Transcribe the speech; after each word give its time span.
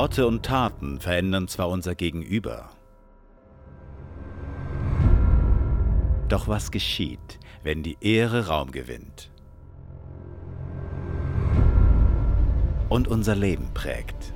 Worte 0.00 0.26
und 0.26 0.46
Taten 0.46 0.98
verändern 0.98 1.46
zwar 1.46 1.68
unser 1.68 1.94
Gegenüber, 1.94 2.70
doch 6.26 6.48
was 6.48 6.70
geschieht, 6.70 7.38
wenn 7.64 7.82
die 7.82 7.98
Ehre 8.00 8.46
Raum 8.46 8.70
gewinnt 8.70 9.30
und 12.88 13.08
unser 13.08 13.36
Leben 13.36 13.74
prägt? 13.74 14.32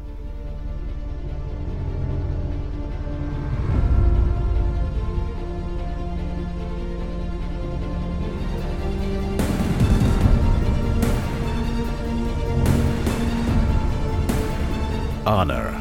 Honor. 15.27 15.73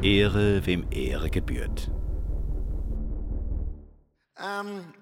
Ehre, 0.00 0.64
wem 0.64 0.86
Ehre 0.90 1.28
gebührt. 1.28 1.90
Ähm, 4.38 4.94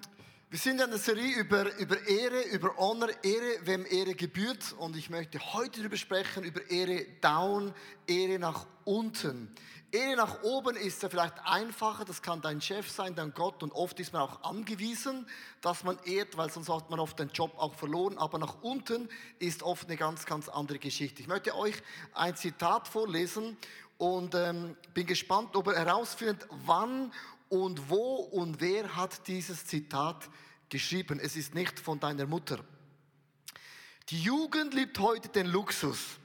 wir 0.51 0.59
sind 0.59 0.81
in 0.81 0.91
der 0.91 0.99
Serie 0.99 1.39
über, 1.39 1.73
über 1.79 2.05
Ehre, 2.09 2.43
über 2.53 2.77
Honor, 2.79 3.11
Ehre, 3.23 3.65
wem 3.65 3.87
Ehre 3.89 4.17
gebührt. 4.17 4.75
Und 4.77 4.97
ich 4.97 5.09
möchte 5.09 5.39
heute 5.55 5.79
darüber 5.79 5.97
sprechen, 5.97 6.43
über 6.43 6.69
Ehre 6.69 7.07
down, 7.21 7.73
Ehre 8.09 8.41
nach 8.41 8.67
unten. 8.85 9.55
Ehre 9.93 10.17
nach 10.17 10.43
oben 10.43 10.77
ist 10.77 11.03
ja 11.03 11.09
vielleicht 11.09 11.35
einfacher, 11.45 12.05
das 12.05 12.23
kann 12.23 12.41
dein 12.41 12.61
Chef 12.61 12.89
sein, 12.89 13.15
dein 13.17 13.35
Gott 13.35 13.63
und 13.63 13.73
oft 13.73 13.99
ist 13.99 14.13
man 14.13 14.23
auch 14.23 14.45
angewiesen, 14.45 15.27
dass 15.63 15.83
man 15.83 15.99
ehrt, 16.05 16.37
weil 16.37 16.49
sonst 16.51 16.69
hat 16.69 16.91
man 16.91 17.01
oft 17.01 17.19
den 17.19 17.31
Job 17.31 17.53
auch 17.57 17.75
verloren. 17.75 18.17
Aber 18.17 18.39
nach 18.39 18.63
unten 18.63 19.09
ist 19.41 19.65
oft 19.65 19.89
eine 19.89 19.97
ganz, 19.97 20.27
ganz 20.27 20.49
andere 20.49 20.79
Geschichte. 20.79 21.23
Ich 21.23 21.29
möchte 21.29 21.57
euch 21.57 21.75
ein 22.13 22.37
Zitat 22.37 22.87
vorlesen 22.87 23.57
und 23.99 24.35
ähm, 24.37 24.77
bin 24.95 25.07
gespannt, 25.07 25.57
ob 25.57 25.67
er 25.67 25.85
herausfindet, 25.85 26.47
wann 26.67 27.13
und 27.49 27.91
wo 27.91 28.17
und 28.17 28.61
wer 28.61 28.95
hat 28.95 29.27
dieses 29.27 29.67
Zitat 29.67 30.29
geschrieben. 30.69 31.19
Es 31.21 31.35
ist 31.35 31.55
nicht 31.55 31.81
von 31.81 31.99
deiner 31.99 32.27
Mutter. 32.27 32.61
Die 34.11 34.23
Jugend 34.23 34.73
liebt 34.73 35.01
heute 35.01 35.29
den 35.31 35.47
Luxus 35.47 36.20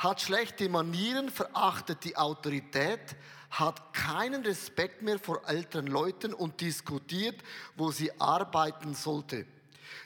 hat 0.00 0.22
schlechte 0.22 0.66
Manieren, 0.70 1.28
verachtet 1.28 2.04
die 2.04 2.16
Autorität, 2.16 3.16
hat 3.50 3.92
keinen 3.92 4.42
Respekt 4.42 5.02
mehr 5.02 5.18
vor 5.18 5.46
älteren 5.46 5.88
Leuten 5.88 6.32
und 6.32 6.62
diskutiert, 6.62 7.38
wo 7.76 7.90
sie 7.90 8.10
arbeiten 8.18 8.94
sollte. 8.94 9.46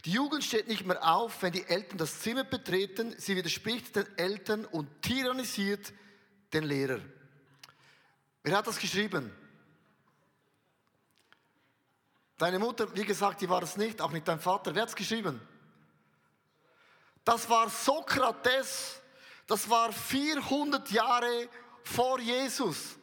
Die 0.04 0.10
Jugend 0.10 0.42
steht 0.42 0.66
nicht 0.66 0.84
mehr 0.84 1.00
auf, 1.08 1.42
wenn 1.42 1.52
die 1.52 1.64
Eltern 1.64 1.98
das 1.98 2.18
Zimmer 2.18 2.42
betreten. 2.42 3.14
Sie 3.18 3.36
widerspricht 3.36 3.94
den 3.94 4.06
Eltern 4.18 4.64
und 4.64 4.88
tyrannisiert 5.00 5.92
den 6.52 6.64
Lehrer. 6.64 6.98
Wer 8.42 8.56
hat 8.56 8.66
das 8.66 8.80
geschrieben? 8.80 9.32
Deine 12.36 12.58
Mutter, 12.58 12.92
wie 12.96 13.04
gesagt, 13.04 13.42
die 13.42 13.48
war 13.48 13.62
es 13.62 13.76
nicht, 13.76 14.00
auch 14.00 14.10
nicht 14.10 14.26
dein 14.26 14.40
Vater. 14.40 14.74
Wer 14.74 14.82
hat 14.82 14.88
es 14.88 14.96
geschrieben? 14.96 15.40
Das 17.24 17.48
war 17.48 17.70
Sokrates, 17.70 19.00
das 19.46 19.68
war 19.68 19.92
400 19.92 20.90
Jahre 20.90 21.48
vor 21.84 22.18
Jesus. 22.20 22.98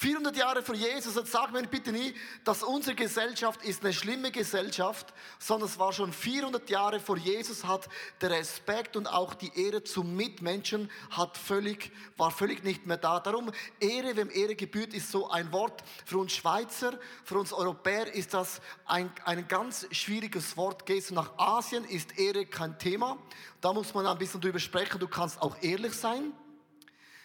400 0.00 0.34
Jahre 0.34 0.62
vor 0.62 0.74
Jesus, 0.74 1.14
jetzt 1.14 1.30
sag 1.30 1.52
mir 1.52 1.62
bitte 1.64 1.92
nie, 1.92 2.14
dass 2.44 2.62
unsere 2.62 2.96
Gesellschaft 2.96 3.62
ist 3.62 3.84
eine 3.84 3.92
schlimme 3.92 4.30
Gesellschaft, 4.30 5.12
sondern 5.38 5.68
es 5.68 5.78
war 5.78 5.92
schon 5.92 6.10
400 6.10 6.70
Jahre 6.70 7.00
vor 7.00 7.18
Jesus, 7.18 7.66
hat 7.66 7.86
der 8.22 8.30
Respekt 8.30 8.96
und 8.96 9.06
auch 9.06 9.34
die 9.34 9.52
Ehre 9.62 9.84
zum 9.84 10.16
Mitmenschen 10.16 10.90
hat 11.10 11.36
völlig, 11.36 11.92
war 12.16 12.30
völlig 12.30 12.64
nicht 12.64 12.86
mehr 12.86 12.96
da. 12.96 13.20
Darum, 13.20 13.52
Ehre, 13.78 14.16
wem 14.16 14.30
Ehre 14.30 14.56
gebührt, 14.56 14.94
ist 14.94 15.10
so 15.10 15.28
ein 15.28 15.52
Wort. 15.52 15.84
Für 16.06 16.16
uns 16.16 16.32
Schweizer, 16.32 16.98
für 17.22 17.38
uns 17.38 17.52
Europäer 17.52 18.14
ist 18.14 18.32
das 18.32 18.62
ein, 18.86 19.12
ein 19.26 19.48
ganz 19.48 19.86
schwieriges 19.90 20.56
Wort. 20.56 20.86
Gehst 20.86 21.10
du 21.10 21.14
nach 21.14 21.36
Asien, 21.36 21.84
ist 21.84 22.18
Ehre 22.18 22.46
kein 22.46 22.78
Thema. 22.78 23.18
Da 23.60 23.74
muss 23.74 23.92
man 23.92 24.06
ein 24.06 24.16
bisschen 24.16 24.40
drüber 24.40 24.60
sprechen, 24.60 24.98
du 24.98 25.08
kannst 25.08 25.42
auch 25.42 25.58
ehrlich 25.60 25.92
sein. 25.92 26.32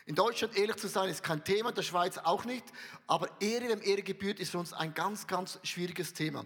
In 0.08 0.14
Deutschland 0.14 0.56
ehrlich 0.56 0.76
zu 0.76 0.88
sein 0.88 1.10
ist 1.10 1.24
kein 1.24 1.44
Thema, 1.44 1.70
in 1.70 1.76
der 1.76 1.82
Schweiz 1.82 2.20
auch 2.20 2.46
nicht, 2.46 2.64
aber 3.08 3.28
Ehre 3.42 3.70
dem 3.70 3.82
Ehre 3.82 4.04
gebührt 4.04 4.40
ist 4.40 4.52
für 4.52 4.60
uns 4.60 4.72
ein 4.72 4.94
ganz, 4.94 5.26
ganz 5.26 5.58
schwieriges 5.64 6.14
Thema. 6.14 6.46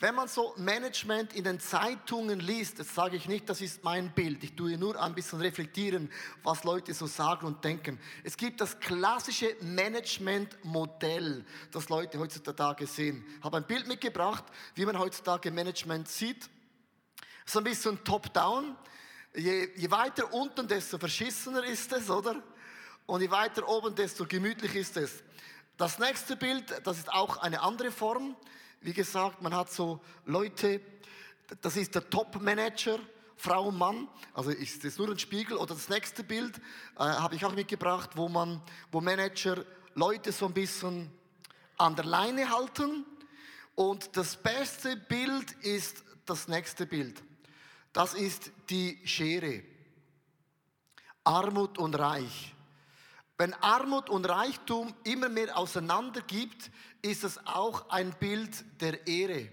Wenn 0.00 0.16
man 0.16 0.26
so 0.26 0.54
Management 0.56 1.32
in 1.32 1.44
den 1.44 1.60
Zeitungen 1.60 2.40
liest, 2.40 2.80
das 2.80 2.92
sage 2.92 3.14
ich 3.14 3.28
nicht, 3.28 3.48
das 3.48 3.60
ist 3.60 3.84
mein 3.84 4.12
Bild, 4.12 4.42
ich 4.42 4.56
tue 4.56 4.76
nur 4.76 5.00
ein 5.00 5.14
bisschen 5.14 5.40
reflektieren, 5.40 6.10
was 6.42 6.64
Leute 6.64 6.94
so 6.94 7.06
sagen 7.06 7.46
und 7.46 7.62
denken. 7.62 8.00
Es 8.24 8.36
gibt 8.36 8.60
das 8.60 8.80
klassische 8.80 9.54
Management-Modell, 9.60 11.44
das 11.70 11.88
Leute 11.88 12.18
heutzutage 12.18 12.88
sehen. 12.88 13.24
Ich 13.38 13.44
habe 13.44 13.58
ein 13.58 13.66
Bild 13.68 13.86
mitgebracht, 13.86 14.42
wie 14.74 14.84
man 14.84 14.98
heutzutage 14.98 15.52
Management 15.52 16.08
sieht. 16.08 16.50
So 17.44 17.60
ein 17.60 17.64
bisschen 17.64 18.02
top-down. 18.02 18.76
Je, 19.32 19.68
je 19.76 19.90
weiter 19.92 20.32
unten, 20.34 20.66
desto 20.66 20.98
verschissener 20.98 21.62
ist 21.62 21.92
es, 21.92 22.10
oder? 22.10 22.42
Und 23.06 23.20
je 23.20 23.30
weiter 23.30 23.68
oben, 23.68 23.94
desto 23.94 24.26
gemütlich 24.26 24.74
ist 24.74 24.96
es. 24.96 25.22
Das 25.76 25.98
nächste 25.98 26.36
Bild, 26.36 26.64
das 26.84 26.98
ist 26.98 27.12
auch 27.12 27.36
eine 27.36 27.62
andere 27.62 27.92
Form. 27.92 28.36
Wie 28.80 28.92
gesagt, 28.92 29.42
man 29.42 29.54
hat 29.54 29.70
so 29.70 30.00
Leute, 30.24 30.80
das 31.60 31.76
ist 31.76 31.94
der 31.94 32.10
Top-Manager, 32.10 32.98
Frau 33.36 33.68
und 33.68 33.78
Mann. 33.78 34.08
Also 34.34 34.50
ist 34.50 34.84
das 34.84 34.98
nur 34.98 35.10
ein 35.10 35.18
Spiegel. 35.18 35.56
Oder 35.56 35.74
das 35.74 35.88
nächste 35.88 36.24
Bild 36.24 36.56
äh, 36.96 37.00
habe 37.00 37.36
ich 37.36 37.44
auch 37.44 37.54
mitgebracht, 37.54 38.10
wo 38.14 38.28
man, 38.28 38.60
wo 38.90 39.00
Manager 39.00 39.64
Leute 39.94 40.32
so 40.32 40.46
ein 40.46 40.54
bisschen 40.54 41.10
an 41.78 41.94
der 41.94 42.06
Leine 42.06 42.50
halten. 42.50 43.04
Und 43.76 44.16
das 44.16 44.36
beste 44.36 44.96
Bild 44.96 45.52
ist 45.62 46.02
das 46.24 46.48
nächste 46.48 46.86
Bild. 46.86 47.22
Das 47.92 48.14
ist 48.14 48.50
die 48.68 48.98
Schere. 49.04 49.62
Armut 51.22 51.78
und 51.78 51.94
Reich. 51.94 52.55
Wenn 53.38 53.52
Armut 53.54 54.08
und 54.08 54.26
Reichtum 54.26 54.94
immer 55.04 55.28
mehr 55.28 55.58
auseinandergibt, 55.58 56.70
ist 57.02 57.22
es 57.22 57.38
auch 57.46 57.90
ein 57.90 58.14
Bild 58.18 58.64
der 58.80 59.06
Ehre. 59.06 59.50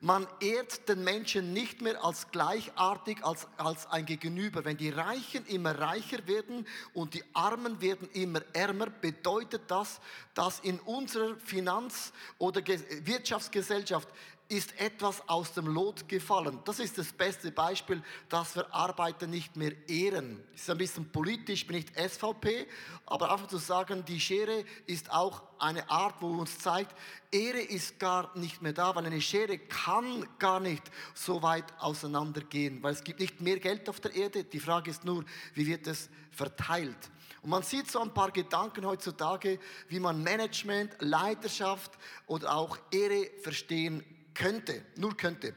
Man 0.00 0.26
ehrt 0.40 0.86
den 0.88 1.02
Menschen 1.02 1.54
nicht 1.54 1.80
mehr 1.80 2.04
als 2.04 2.30
gleichartig, 2.30 3.24
als, 3.24 3.48
als 3.56 3.86
ein 3.86 4.04
Gegenüber. 4.04 4.64
Wenn 4.64 4.76
die 4.76 4.90
Reichen 4.90 5.46
immer 5.46 5.78
reicher 5.78 6.26
werden 6.26 6.66
und 6.92 7.14
die 7.14 7.24
Armen 7.32 7.80
werden 7.80 8.10
immer 8.12 8.42
ärmer, 8.52 8.90
bedeutet 8.90 9.62
das, 9.68 10.00
dass 10.34 10.60
in 10.60 10.78
unserer 10.80 11.36
Finanz- 11.36 12.12
oder 12.36 12.60
Wirtschaftsgesellschaft 12.66 14.08
ist 14.48 14.78
etwas 14.78 15.26
aus 15.26 15.52
dem 15.54 15.66
Lot 15.66 16.06
gefallen. 16.08 16.60
Das 16.64 16.78
ist 16.78 16.98
das 16.98 17.12
beste 17.12 17.50
Beispiel, 17.50 18.02
dass 18.28 18.54
wir 18.54 18.72
Arbeiter 18.74 19.26
nicht 19.26 19.56
mehr 19.56 19.72
ehren. 19.88 20.44
Das 20.52 20.62
ist 20.62 20.70
ein 20.70 20.78
bisschen 20.78 21.10
politisch, 21.10 21.66
bin 21.66 21.76
nicht 21.76 21.92
SVP, 21.98 22.66
aber 23.06 23.32
einfach 23.32 23.48
zu 23.48 23.56
sagen, 23.56 24.04
die 24.04 24.20
Schere 24.20 24.64
ist 24.86 25.10
auch 25.10 25.42
eine 25.58 25.88
Art, 25.88 26.16
wo 26.20 26.28
uns 26.28 26.58
zeigt, 26.58 26.94
Ehre 27.30 27.60
ist 27.60 27.98
gar 27.98 28.36
nicht 28.36 28.60
mehr 28.60 28.74
da, 28.74 28.94
weil 28.94 29.06
eine 29.06 29.20
Schere 29.20 29.58
kann 29.58 30.28
gar 30.38 30.60
nicht 30.60 30.82
so 31.14 31.42
weit 31.42 31.64
auseinandergehen, 31.78 32.82
weil 32.82 32.92
es 32.92 33.02
gibt 33.02 33.20
nicht 33.20 33.40
mehr 33.40 33.58
Geld 33.58 33.88
auf 33.88 34.00
der 34.00 34.14
Erde. 34.14 34.44
Die 34.44 34.60
Frage 34.60 34.90
ist 34.90 35.04
nur, 35.04 35.24
wie 35.54 35.66
wird 35.66 35.86
es 35.86 36.10
verteilt? 36.30 37.10
Und 37.42 37.50
man 37.50 37.62
sieht 37.62 37.90
so 37.90 38.00
ein 38.00 38.12
paar 38.12 38.30
Gedanken 38.30 38.86
heutzutage, 38.86 39.58
wie 39.88 40.00
man 40.00 40.22
Management, 40.22 40.96
Leiterschaft 41.00 41.92
oder 42.26 42.54
auch 42.54 42.78
Ehre 42.90 43.30
verstehen 43.42 44.04
könnte, 44.34 44.84
nur 44.96 45.16
könnte. 45.16 45.54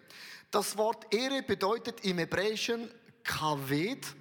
Das 0.52 0.78
Wort 0.78 1.14
Ehre 1.14 1.44
bedeutet 1.44 2.06
im 2.06 2.20
Hebräischen 2.20 2.90
Kaved. 3.24 4.16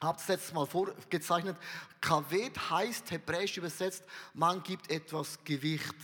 Habt 0.00 0.20
es 0.20 0.28
letztes 0.28 0.52
Mal 0.52 0.66
vorgezeichnet. 0.66 1.56
Kaved 2.00 2.70
heißt 2.70 3.10
hebräisch 3.10 3.56
übersetzt, 3.56 4.04
man 4.32 4.62
gibt 4.62 4.90
etwas 4.90 5.42
Gewicht. 5.44 5.94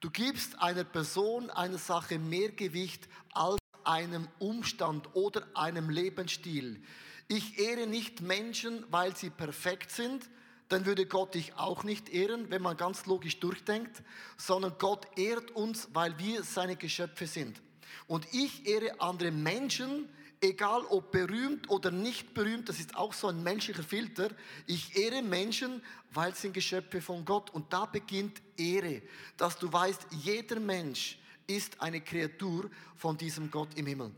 Du 0.00 0.10
gibst 0.10 0.60
einer 0.60 0.84
Person, 0.84 1.50
einer 1.50 1.78
Sache 1.78 2.18
mehr 2.18 2.50
Gewicht 2.50 3.08
als 3.32 3.58
einem 3.84 4.28
Umstand 4.38 5.14
oder 5.14 5.46
einem 5.54 5.88
Lebensstil. 5.88 6.82
Ich 7.28 7.58
ehre 7.58 7.86
nicht 7.86 8.20
Menschen, 8.20 8.84
weil 8.90 9.16
sie 9.16 9.30
perfekt 9.30 9.90
sind, 9.90 10.28
dann 10.74 10.86
würde 10.86 11.06
Gott 11.06 11.36
dich 11.36 11.54
auch 11.54 11.84
nicht 11.84 12.08
ehren, 12.08 12.50
wenn 12.50 12.60
man 12.60 12.76
ganz 12.76 13.06
logisch 13.06 13.38
durchdenkt, 13.38 14.02
sondern 14.36 14.74
Gott 14.76 15.06
ehrt 15.16 15.52
uns, 15.52 15.88
weil 15.92 16.18
wir 16.18 16.42
seine 16.42 16.74
Geschöpfe 16.74 17.28
sind. 17.28 17.62
Und 18.08 18.26
ich 18.32 18.66
ehre 18.66 19.00
andere 19.00 19.30
Menschen, 19.30 20.08
egal 20.40 20.82
ob 20.86 21.12
berühmt 21.12 21.70
oder 21.70 21.92
nicht 21.92 22.34
berühmt, 22.34 22.68
das 22.68 22.80
ist 22.80 22.96
auch 22.96 23.12
so 23.12 23.28
ein 23.28 23.40
menschlicher 23.44 23.84
Filter. 23.84 24.30
Ich 24.66 24.96
ehre 24.96 25.22
Menschen, 25.22 25.80
weil 26.10 26.34
sie 26.34 26.40
sind 26.40 26.54
Geschöpfe 26.54 27.00
von 27.00 27.24
Gott. 27.24 27.50
Und 27.50 27.72
da 27.72 27.86
beginnt 27.86 28.42
Ehre, 28.56 29.00
dass 29.36 29.56
du 29.56 29.72
weißt, 29.72 30.08
jeder 30.10 30.58
Mensch 30.58 31.20
ist 31.46 31.80
eine 31.80 32.00
Kreatur 32.00 32.68
von 32.96 33.16
diesem 33.16 33.48
Gott 33.48 33.68
im 33.76 33.86
Himmel. 33.86 34.10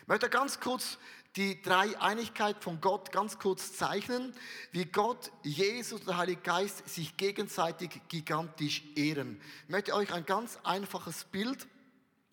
Ich 0.00 0.08
möchte 0.08 0.30
ganz 0.30 0.58
kurz 0.58 0.96
die 1.36 1.62
Dreieinigkeit 1.62 2.62
von 2.62 2.80
Gott 2.80 3.12
ganz 3.12 3.38
kurz 3.38 3.72
zeichnen, 3.74 4.34
wie 4.72 4.84
Gott, 4.84 5.30
Jesus 5.42 6.00
und 6.00 6.08
der 6.08 6.16
Heilige 6.16 6.40
Geist 6.40 6.88
sich 6.88 7.16
gegenseitig 7.16 8.00
gigantisch 8.08 8.82
ehren. 8.96 9.40
Ich 9.64 9.68
möchte 9.68 9.94
euch 9.94 10.12
ein 10.12 10.26
ganz 10.26 10.58
einfaches 10.64 11.24
Bild 11.24 11.68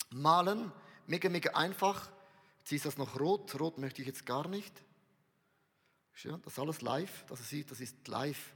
malen, 0.09 0.71
mega, 1.05 1.29
mega 1.29 1.51
einfach. 1.51 2.09
Jetzt 2.59 2.71
ist 2.71 2.85
das 2.85 2.97
noch 2.97 3.19
rot, 3.19 3.59
rot 3.59 3.77
möchte 3.77 4.01
ich 4.01 4.07
jetzt 4.07 4.25
gar 4.25 4.47
nicht. 4.47 4.83
Das 6.23 6.53
ist 6.53 6.59
alles 6.59 6.81
live, 6.81 7.25
das 7.29 7.39
ihr 7.41 7.45
seht, 7.45 7.71
das 7.71 7.79
ist 7.79 8.07
live. 8.07 8.53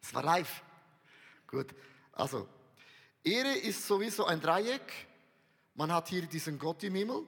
Das 0.00 0.14
war 0.14 0.22
live. 0.22 0.62
Gut, 1.48 1.74
also, 2.12 2.48
Ehre 3.24 3.52
ist 3.52 3.84
sowieso 3.86 4.26
ein 4.26 4.40
Dreieck. 4.40 4.92
Man 5.74 5.92
hat 5.92 6.08
hier 6.08 6.22
diesen 6.26 6.58
Gott 6.58 6.82
im 6.84 6.94
Himmel. 6.94 7.26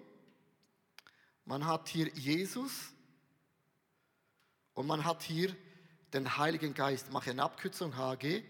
Man 1.50 1.66
hat 1.66 1.88
hier 1.88 2.06
Jesus 2.14 2.92
und 4.72 4.86
man 4.86 5.04
hat 5.04 5.24
hier 5.24 5.52
den 6.12 6.38
Heiligen 6.38 6.74
Geist. 6.74 7.08
Ich 7.08 7.12
mache 7.12 7.30
eine 7.30 7.42
Abkürzung, 7.42 7.96
HG. 7.96 8.44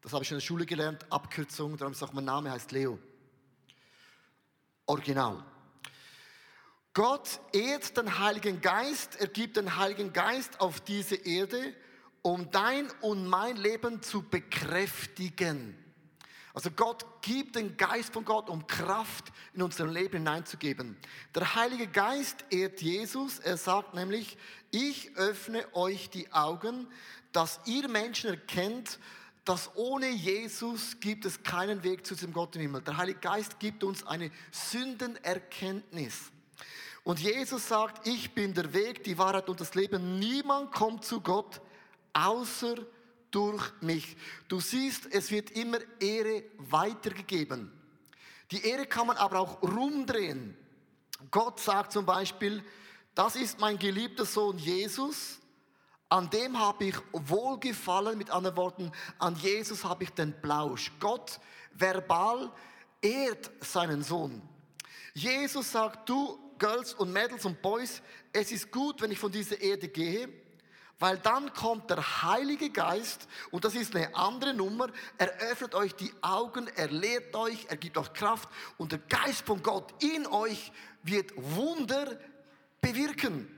Das 0.00 0.14
habe 0.14 0.24
ich 0.24 0.30
in 0.30 0.38
der 0.38 0.40
Schule 0.40 0.64
gelernt, 0.64 1.04
Abkürzung, 1.12 1.76
darum 1.76 1.92
auch 2.00 2.12
mein 2.14 2.24
Name 2.24 2.50
heißt 2.50 2.72
Leo. 2.72 2.98
Original. 4.86 5.44
Gott 6.94 7.38
ehrt 7.52 7.94
den 7.98 8.18
Heiligen 8.18 8.62
Geist, 8.62 9.20
er 9.20 9.28
gibt 9.28 9.58
den 9.58 9.76
Heiligen 9.76 10.14
Geist 10.14 10.58
auf 10.58 10.80
diese 10.80 11.16
Erde, 11.16 11.74
um 12.22 12.50
dein 12.50 12.90
und 13.02 13.26
mein 13.26 13.58
Leben 13.58 14.00
zu 14.00 14.22
bekräftigen. 14.22 15.76
Also 16.56 16.70
Gott 16.70 17.04
gibt 17.20 17.56
den 17.56 17.76
Geist 17.76 18.14
von 18.14 18.24
Gott, 18.24 18.48
um 18.48 18.66
Kraft 18.66 19.30
in 19.52 19.60
unser 19.60 19.86
Leben 19.86 20.16
hineinzugeben. 20.16 20.96
Der 21.34 21.54
Heilige 21.54 21.86
Geist 21.86 22.46
ehrt 22.48 22.80
Jesus. 22.80 23.40
Er 23.40 23.58
sagt 23.58 23.92
nämlich, 23.92 24.38
ich 24.70 25.14
öffne 25.16 25.66
euch 25.74 26.08
die 26.08 26.32
Augen, 26.32 26.88
dass 27.32 27.60
ihr 27.66 27.88
Menschen 27.88 28.30
erkennt, 28.30 28.98
dass 29.44 29.70
ohne 29.76 30.08
Jesus 30.08 30.98
gibt 30.98 31.26
es 31.26 31.42
keinen 31.42 31.84
Weg 31.84 32.06
zu 32.06 32.14
diesem 32.14 32.32
Gott 32.32 32.56
im 32.56 32.62
Himmel. 32.62 32.80
Der 32.80 32.96
Heilige 32.96 33.20
Geist 33.20 33.60
gibt 33.60 33.84
uns 33.84 34.06
eine 34.06 34.30
Sündenerkenntnis. 34.50 36.32
Und 37.04 37.20
Jesus 37.20 37.68
sagt, 37.68 38.06
ich 38.08 38.32
bin 38.32 38.54
der 38.54 38.72
Weg, 38.72 39.04
die 39.04 39.18
Wahrheit 39.18 39.50
und 39.50 39.60
das 39.60 39.74
Leben. 39.74 40.18
Niemand 40.18 40.72
kommt 40.72 41.04
zu 41.04 41.20
Gott 41.20 41.60
außer 42.14 42.76
durch 43.36 43.70
mich. 43.82 44.16
Du 44.48 44.60
siehst, 44.60 45.12
es 45.12 45.30
wird 45.30 45.50
immer 45.50 45.76
Ehre 46.00 46.44
weitergegeben. 46.56 47.70
Die 48.50 48.66
Ehre 48.66 48.86
kann 48.86 49.08
man 49.08 49.18
aber 49.18 49.40
auch 49.40 49.60
rumdrehen. 49.60 50.56
Gott 51.30 51.60
sagt 51.60 51.92
zum 51.92 52.06
Beispiel, 52.06 52.64
das 53.14 53.36
ist 53.36 53.60
mein 53.60 53.78
geliebter 53.78 54.24
Sohn 54.24 54.56
Jesus, 54.56 55.38
an 56.08 56.30
dem 56.30 56.58
habe 56.58 56.86
ich 56.86 56.96
Wohlgefallen, 57.12 58.16
mit 58.16 58.30
anderen 58.30 58.56
Worten, 58.56 58.92
an 59.18 59.36
Jesus 59.36 59.84
habe 59.84 60.04
ich 60.04 60.10
den 60.10 60.40
Plausch. 60.40 60.90
Gott 60.98 61.38
verbal 61.74 62.50
ehrt 63.02 63.50
seinen 63.60 64.02
Sohn. 64.02 64.40
Jesus 65.12 65.72
sagt, 65.72 66.08
du 66.08 66.38
Girls 66.58 66.94
und 66.94 67.12
Mädels 67.12 67.44
und 67.44 67.60
Boys, 67.60 68.00
es 68.32 68.50
ist 68.50 68.70
gut, 68.70 69.02
wenn 69.02 69.10
ich 69.10 69.18
von 69.18 69.30
dieser 69.30 69.60
Erde 69.60 69.88
gehe, 69.88 70.45
weil 70.98 71.18
dann 71.18 71.52
kommt 71.52 71.90
der 71.90 72.22
Heilige 72.22 72.70
Geist 72.70 73.28
und 73.50 73.64
das 73.64 73.74
ist 73.74 73.94
eine 73.94 74.14
andere 74.14 74.54
Nummer. 74.54 74.88
Er 75.18 75.28
öffnet 75.50 75.74
euch 75.74 75.94
die 75.94 76.12
Augen, 76.22 76.68
er 76.74 76.88
lehrt 76.88 77.34
euch, 77.36 77.66
er 77.68 77.76
gibt 77.76 77.98
euch 77.98 78.12
Kraft 78.14 78.48
und 78.78 78.92
der 78.92 79.00
Geist 79.00 79.42
von 79.46 79.62
Gott 79.62 79.92
in 80.02 80.26
euch 80.26 80.72
wird 81.02 81.32
Wunder 81.36 82.18
bewirken. 82.80 83.52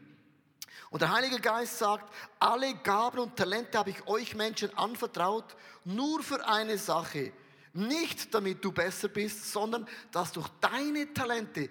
Und 0.91 1.03
der 1.03 1.13
Heilige 1.13 1.39
Geist 1.39 1.79
sagt, 1.79 2.13
alle 2.41 2.75
Gaben 2.77 3.21
und 3.21 3.37
Talente 3.37 3.79
habe 3.79 3.91
ich 3.91 4.07
euch 4.07 4.35
Menschen 4.35 4.77
anvertraut, 4.77 5.57
nur 5.85 6.23
für 6.23 6.47
eine 6.47 6.79
Sache. 6.79 7.33
Nicht 7.75 8.35
damit 8.35 8.65
du 8.65 8.73
besser 8.73 9.09
bist, 9.09 9.53
sondern 9.53 9.87
dass 10.11 10.33
durch 10.33 10.49
deine 10.61 11.13
Talente 11.13 11.69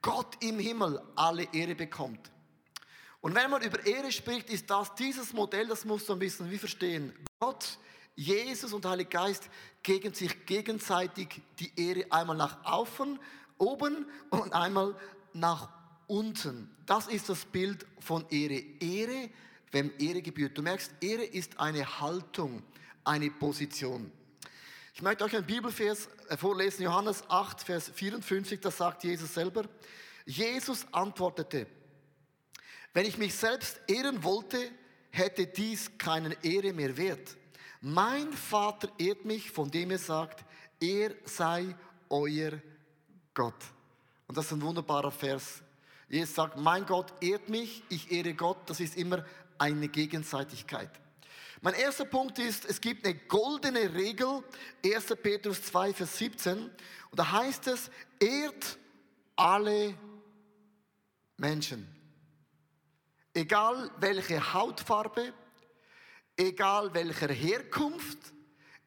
Gott 0.00 0.42
im 0.42 0.58
Himmel 0.58 1.02
alle 1.16 1.44
Ehre 1.52 1.74
bekommt. 1.74 2.31
Und 3.22 3.36
wenn 3.36 3.50
man 3.50 3.62
über 3.62 3.86
Ehre 3.86 4.10
spricht, 4.10 4.50
ist 4.50 4.68
das 4.68 4.94
dieses 4.96 5.32
Modell, 5.32 5.68
das 5.68 5.84
musst 5.84 6.08
du 6.08 6.12
ein 6.12 6.18
bisschen 6.18 6.50
wie 6.50 6.58
verstehen. 6.58 7.14
Gott, 7.38 7.78
Jesus 8.16 8.72
und 8.72 8.84
Heilige 8.84 9.10
Geist 9.10 9.48
geben 9.82 10.12
sich 10.12 10.44
gegenseitig 10.44 11.40
die 11.60 11.72
Ehre 11.76 12.04
einmal 12.10 12.36
nach 12.36 12.64
außen, 12.64 13.18
oben 13.58 14.06
und 14.28 14.52
einmal 14.52 14.96
nach 15.32 15.68
unten. 16.08 16.68
Das 16.84 17.06
ist 17.06 17.28
das 17.28 17.44
Bild 17.44 17.86
von 18.00 18.26
Ehre. 18.28 18.60
Ehre, 18.80 19.30
wem 19.70 19.92
Ehre 20.00 20.20
gebührt. 20.20 20.58
Du 20.58 20.62
merkst, 20.62 20.92
Ehre 21.00 21.24
ist 21.24 21.60
eine 21.60 22.00
Haltung, 22.00 22.64
eine 23.04 23.30
Position. 23.30 24.10
Ich 24.94 25.00
möchte 25.00 25.22
euch 25.24 25.34
einen 25.36 25.46
Bibelvers 25.46 26.08
äh, 26.28 26.36
vorlesen, 26.36 26.82
Johannes 26.82 27.22
8, 27.28 27.62
Vers 27.62 27.92
54, 27.94 28.60
das 28.60 28.76
sagt 28.76 29.04
Jesus 29.04 29.32
selber. 29.32 29.64
Jesus 30.26 30.86
antwortete, 30.92 31.68
wenn 32.94 33.06
ich 33.06 33.18
mich 33.18 33.34
selbst 33.34 33.80
ehren 33.86 34.22
wollte, 34.22 34.70
hätte 35.10 35.46
dies 35.46 35.90
keine 35.98 36.36
Ehre 36.42 36.72
mehr 36.72 36.96
wert. 36.96 37.36
Mein 37.80 38.32
Vater 38.32 38.90
ehrt 38.98 39.24
mich, 39.24 39.50
von 39.50 39.70
dem 39.70 39.90
er 39.90 39.98
sagt, 39.98 40.44
er 40.80 41.14
sei 41.24 41.74
euer 42.08 42.52
Gott. 43.34 43.54
Und 44.26 44.36
das 44.36 44.46
ist 44.46 44.52
ein 44.52 44.62
wunderbarer 44.62 45.10
Vers. 45.10 45.62
Jesus 46.08 46.34
sagt, 46.34 46.56
mein 46.56 46.84
Gott 46.86 47.12
ehrt 47.22 47.48
mich, 47.48 47.82
ich 47.88 48.10
ehre 48.12 48.34
Gott. 48.34 48.58
Das 48.66 48.80
ist 48.80 48.96
immer 48.96 49.24
eine 49.58 49.88
Gegenseitigkeit. 49.88 50.90
Mein 51.60 51.74
erster 51.74 52.04
Punkt 52.04 52.38
ist, 52.38 52.64
es 52.64 52.80
gibt 52.80 53.06
eine 53.06 53.14
goldene 53.14 53.94
Regel, 53.94 54.42
1. 54.84 55.06
Petrus 55.22 55.62
2, 55.62 55.94
Vers 55.94 56.18
17. 56.18 56.58
Und 56.58 56.70
da 57.12 57.30
heißt 57.30 57.68
es, 57.68 57.90
ehrt 58.18 58.78
alle 59.36 59.94
Menschen. 61.36 61.86
Egal 63.34 63.90
welche 63.98 64.52
Hautfarbe, 64.52 65.32
egal 66.36 66.92
welcher 66.92 67.32
Herkunft, 67.32 68.18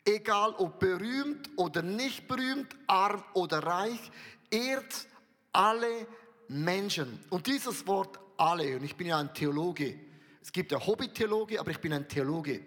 egal 0.04 0.54
ob 0.58 0.80
berühmt 0.80 1.50
oder 1.56 1.82
nicht 1.82 2.28
berühmt, 2.28 2.76
arm 2.88 3.24
oder 3.34 3.60
reich, 3.60 4.12
ehrt 4.52 5.08
alle 5.52 6.08
Menschen. 6.48 7.20
Und 7.30 7.48
dieses 7.48 7.88
Wort 7.88 8.20
alle, 8.38 8.76
und 8.76 8.84
ich 8.84 8.96
bin 8.96 9.08
ja 9.08 9.20
ein 9.20 9.34
Theologe, 9.34 10.00
es 10.42 10.52
gibt 10.52 10.72
ja 10.72 10.86
Hobby-Theologe, 10.86 11.60
aber 11.60 11.72
ich 11.72 11.80
bin 11.80 11.92
ein 11.92 12.08
Theologe. 12.08 12.62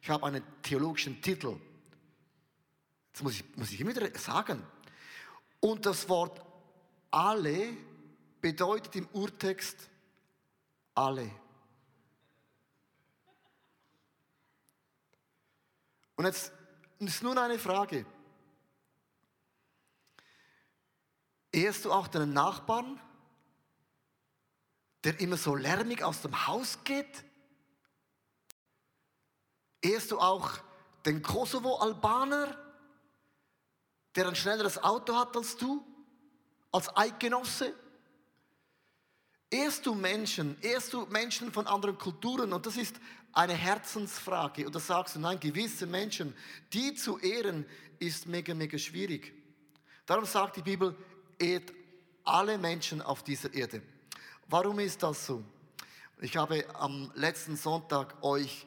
Ich 0.00 0.10
habe 0.10 0.26
einen 0.26 0.42
theologischen 0.60 1.22
Titel. 1.22 1.56
Das 3.12 3.22
muss 3.22 3.34
ich, 3.34 3.44
muss 3.56 3.70
ich 3.70 3.80
immer 3.80 3.94
wieder 3.94 4.18
sagen. 4.18 4.60
Und 5.60 5.86
das 5.86 6.08
Wort 6.08 6.44
alle 7.12 7.76
bedeutet 8.40 8.96
im 8.96 9.06
Urtext 9.12 9.88
alle. 10.94 11.30
Und 16.16 16.26
jetzt 16.26 16.52
ist 16.98 17.22
nur 17.22 17.36
eine 17.36 17.58
Frage. 17.58 18.06
Ehrst 21.50 21.84
du 21.84 21.92
auch 21.92 22.08
deinen 22.08 22.32
Nachbarn, 22.32 23.00
der 25.04 25.18
immer 25.20 25.36
so 25.36 25.54
lärmig 25.54 26.02
aus 26.02 26.22
dem 26.22 26.46
Haus 26.46 26.78
geht? 26.84 27.24
Ehrst 29.80 30.12
du 30.12 30.18
auch 30.18 30.58
den 31.04 31.22
Kosovo-Albaner, 31.22 32.56
der 34.14 34.28
ein 34.28 34.36
schnelleres 34.36 34.82
Auto 34.82 35.16
hat 35.16 35.36
als 35.36 35.56
du, 35.56 35.84
als 36.70 36.96
Eidgenosse? 36.96 37.74
Ehrst 39.52 39.84
du 39.84 39.94
Menschen, 39.94 40.56
ehrst 40.62 40.94
du 40.94 41.04
Menschen 41.10 41.52
von 41.52 41.66
anderen 41.66 41.98
Kulturen 41.98 42.54
und 42.54 42.64
das 42.64 42.78
ist 42.78 42.98
eine 43.34 43.52
Herzensfrage 43.52 44.64
und 44.64 44.74
da 44.74 44.80
sagst 44.80 45.14
du, 45.14 45.20
nein, 45.20 45.38
gewisse 45.38 45.86
Menschen, 45.86 46.34
die 46.72 46.94
zu 46.94 47.18
ehren, 47.18 47.66
ist 47.98 48.26
mega, 48.26 48.54
mega 48.54 48.78
schwierig. 48.78 49.34
Darum 50.06 50.24
sagt 50.24 50.56
die 50.56 50.62
Bibel, 50.62 50.96
ehrt 51.38 51.70
alle 52.24 52.56
Menschen 52.56 53.02
auf 53.02 53.24
dieser 53.24 53.52
Erde. 53.52 53.82
Warum 54.48 54.78
ist 54.78 55.02
das 55.02 55.26
so? 55.26 55.44
Ich 56.22 56.34
habe 56.38 56.64
am 56.76 57.12
letzten 57.14 57.56
Sonntag 57.56 58.22
euch 58.22 58.66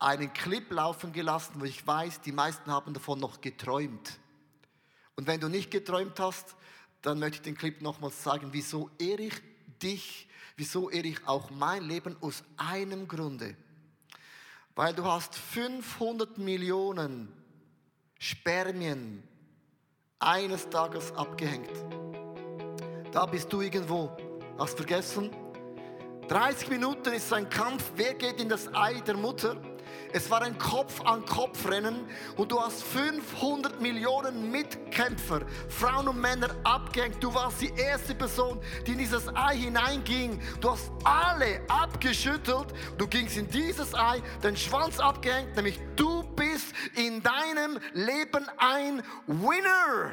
einen 0.00 0.32
Clip 0.32 0.68
laufen 0.72 1.12
gelassen, 1.12 1.60
wo 1.60 1.66
ich 1.66 1.86
weiß, 1.86 2.22
die 2.22 2.32
meisten 2.32 2.72
haben 2.72 2.94
davon 2.94 3.20
noch 3.20 3.40
geträumt. 3.40 4.18
Und 5.14 5.28
wenn 5.28 5.38
du 5.38 5.48
nicht 5.48 5.70
geträumt 5.70 6.18
hast, 6.18 6.56
dann 7.02 7.20
möchte 7.20 7.36
ich 7.36 7.42
den 7.42 7.56
Clip 7.56 7.80
nochmals 7.80 8.22
zeigen, 8.22 8.48
wieso 8.50 8.90
ehre 8.98 9.22
ich 9.22 9.55
dich, 9.82 10.28
wieso 10.56 10.90
ehre 10.90 11.06
ich 11.06 11.26
auch 11.26 11.50
mein 11.50 11.84
Leben 11.84 12.16
aus 12.20 12.42
einem 12.56 13.08
Grunde. 13.08 13.56
Weil 14.74 14.94
du 14.94 15.04
hast 15.04 15.34
500 15.34 16.38
Millionen 16.38 17.32
Spermien 18.18 19.22
eines 20.18 20.68
Tages 20.68 21.12
abgehängt. 21.12 21.70
Da 23.12 23.26
bist 23.26 23.52
du 23.52 23.60
irgendwo 23.60 24.16
Hast 24.58 24.78
vergessen? 24.78 25.30
30 26.28 26.70
Minuten 26.70 27.12
ist 27.12 27.30
ein 27.30 27.48
Kampf. 27.50 27.92
Wer 27.94 28.14
geht 28.14 28.40
in 28.40 28.48
das 28.48 28.72
Ei 28.74 28.94
der 29.00 29.16
Mutter? 29.16 29.60
Es 30.12 30.30
war 30.30 30.42
ein 30.42 30.56
Kopf-an-Kopf-Rennen 30.58 32.08
und 32.36 32.52
du 32.52 32.60
hast 32.60 32.82
500 32.84 33.80
Millionen 33.80 34.50
Mitkämpfer, 34.50 35.40
Frauen 35.68 36.08
und 36.08 36.20
Männer 36.20 36.48
abgehängt. 36.64 37.22
Du 37.22 37.34
warst 37.34 37.60
die 37.60 37.72
erste 37.76 38.14
Person, 38.14 38.60
die 38.86 38.92
in 38.92 38.98
dieses 38.98 39.28
Ei 39.34 39.56
hineinging. 39.56 40.40
Du 40.60 40.70
hast 40.70 40.90
alle 41.04 41.60
abgeschüttelt. 41.68 42.72
Du 42.96 43.06
gingst 43.06 43.36
in 43.36 43.48
dieses 43.48 43.94
Ei, 43.94 44.22
den 44.42 44.56
Schwanz 44.56 44.98
abgehängt, 44.98 45.54
nämlich 45.56 45.78
du 45.96 46.22
bist 46.34 46.74
in 46.94 47.22
deinem 47.22 47.78
Leben 47.92 48.48
ein 48.58 49.02
Winner. 49.26 50.12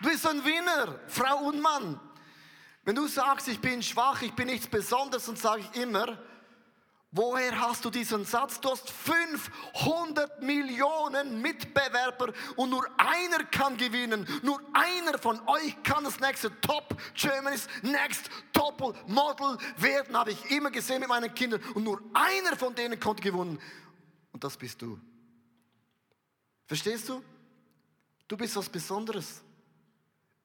Du 0.00 0.08
bist 0.08 0.26
ein 0.26 0.44
Winner, 0.44 0.98
Frau 1.06 1.48
und 1.48 1.60
Mann. 1.60 2.00
Wenn 2.84 2.96
du 2.96 3.06
sagst, 3.06 3.48
ich 3.48 3.60
bin 3.60 3.82
schwach, 3.82 4.22
ich 4.22 4.32
bin 4.32 4.46
nichts 4.48 4.66
Besonderes, 4.66 5.26
dann 5.26 5.36
sage 5.36 5.62
ich 5.62 5.80
immer, 5.80 6.18
woher 7.12 7.60
hast 7.60 7.84
du 7.84 7.90
diesen 7.90 8.24
Satz? 8.24 8.60
Du 8.60 8.70
hast 8.70 8.90
500 8.90 10.42
Millionen 10.42 11.40
Mitbewerber 11.40 12.32
und 12.56 12.70
nur 12.70 12.84
einer 12.96 13.44
kann 13.44 13.76
gewinnen. 13.76 14.26
Nur 14.42 14.60
einer 14.72 15.16
von 15.18 15.40
euch 15.46 15.80
kann 15.84 16.02
das 16.02 16.18
nächste 16.18 16.60
Top 16.60 16.96
Germany's 17.14 17.68
Next 17.82 18.28
Top 18.52 18.80
Model 19.06 19.58
werden, 19.76 20.16
habe 20.16 20.32
ich 20.32 20.50
immer 20.50 20.72
gesehen 20.72 21.00
mit 21.00 21.08
meinen 21.08 21.32
Kindern. 21.32 21.62
Und 21.74 21.84
nur 21.84 22.02
einer 22.12 22.56
von 22.56 22.74
denen 22.74 22.98
konnte 22.98 23.22
gewinnen. 23.22 23.60
Und 24.32 24.42
das 24.42 24.56
bist 24.56 24.82
du. 24.82 24.98
Verstehst 26.66 27.08
du? 27.08 27.22
Du 28.26 28.36
bist 28.36 28.56
was 28.56 28.68
Besonderes. 28.68 29.40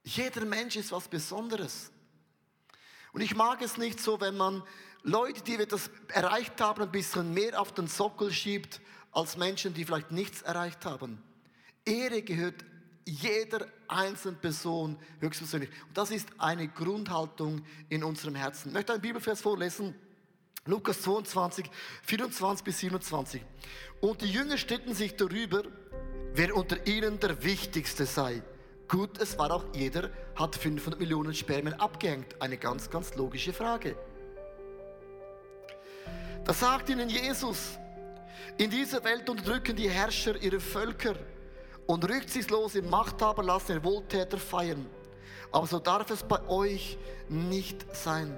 Jeder 0.04 0.46
Mensch 0.46 0.76
ist 0.76 0.92
was 0.92 1.08
Besonderes. 1.08 1.90
Und 3.14 3.22
ich 3.22 3.36
mag 3.36 3.62
es 3.62 3.78
nicht 3.78 4.00
so, 4.00 4.20
wenn 4.22 4.38
man 4.38 4.64
Leute, 5.04 5.42
die 5.42 5.56
etwas 5.56 5.90
erreicht 6.10 6.60
haben, 6.60 6.84
ein 6.84 6.92
bisschen 6.92 7.34
mehr 7.34 7.60
auf 7.62 7.72
den 7.74 7.88
Sockel 7.88 8.32
schiebt, 8.32 8.82
als 9.12 9.38
Menschen, 9.38 9.74
die 9.74 9.86
vielleicht 9.86 10.12
nichts 10.12 10.42
erreicht 10.42 10.86
haben. 10.86 11.22
Ehre 11.86 12.22
gehört 12.22 12.66
jeder 13.06 13.66
einzelnen 13.88 14.38
Person 14.40 14.98
höchstpersönlich. 15.22 15.70
Und 15.88 15.98
das 15.98 16.12
ist 16.12 16.28
eine 16.38 16.68
Grundhaltung 16.68 17.64
in 17.90 18.04
unserem 18.04 18.36
Herzen. 18.36 18.70
Ich 18.70 18.74
möchte 18.74 18.94
einen 18.94 19.02
Bibelvers 19.02 19.42
vorlesen. 19.42 19.96
Lukas 20.66 21.02
22, 21.02 21.66
24 22.04 22.64
bis 22.66 22.80
27. 22.80 23.42
Und 24.02 24.22
die 24.22 24.30
Jünger 24.30 24.58
stritten 24.58 24.94
sich 24.94 25.16
darüber, 25.16 25.64
wer 26.34 26.54
unter 26.56 26.86
ihnen 26.86 27.20
der 27.22 27.42
Wichtigste 27.44 28.06
sei. 28.06 28.44
Gut, 28.88 29.20
es 29.20 29.38
war 29.38 29.52
auch 29.52 29.66
jeder, 29.74 30.10
hat 30.36 30.56
500 30.56 31.00
Millionen 31.00 31.34
Spermien 31.34 31.78
abgehängt. 31.80 32.42
Eine 32.42 32.58
ganz, 32.58 32.90
ganz 32.90 33.14
logische 33.16 33.52
Frage. 33.52 33.98
Da 36.46 36.54
sagt 36.54 36.90
ihnen 36.90 37.10
Jesus, 37.10 37.78
in 38.58 38.70
dieser 38.70 39.04
Welt 39.04 39.30
unterdrücken 39.30 39.76
die 39.76 39.90
Herrscher 39.90 40.42
ihre 40.42 40.62
Völker 40.62 41.16
und 41.86 42.08
rücksichtslose 42.08 42.82
Machthaber 42.82 43.44
lassen 43.44 43.74
ihre 43.74 43.84
Wohltäter 43.84 44.38
feiern. 44.38 44.86
Aber 45.52 45.68
so 45.68 45.80
darf 45.80 46.10
es 46.10 46.24
bei 46.24 46.42
euch 46.48 46.98
nicht 47.28 47.94
sein. 47.94 48.38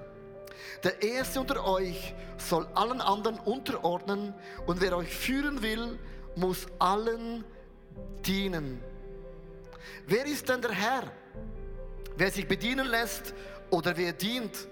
Der 0.84 1.02
Erste 1.04 1.42
unter 1.42 1.64
euch 1.66 2.16
soll 2.38 2.68
allen 2.74 3.02
anderen 3.02 3.38
unterordnen 3.40 4.34
und 4.66 4.82
wer 4.82 4.98
euch 4.98 5.14
führen 5.14 5.62
will, 5.62 6.00
muss 6.36 6.66
allen 6.80 7.44
dienen. 8.26 8.82
Wer 10.08 10.26
ist 10.26 10.48
denn 10.50 10.62
der 10.62 10.72
Herr? 10.72 11.12
Wer 12.18 12.32
sich 12.32 12.48
bedienen 12.48 12.88
lässt 12.88 13.34
oder 13.70 13.96
wer 13.96 14.14
dient? 14.14 14.68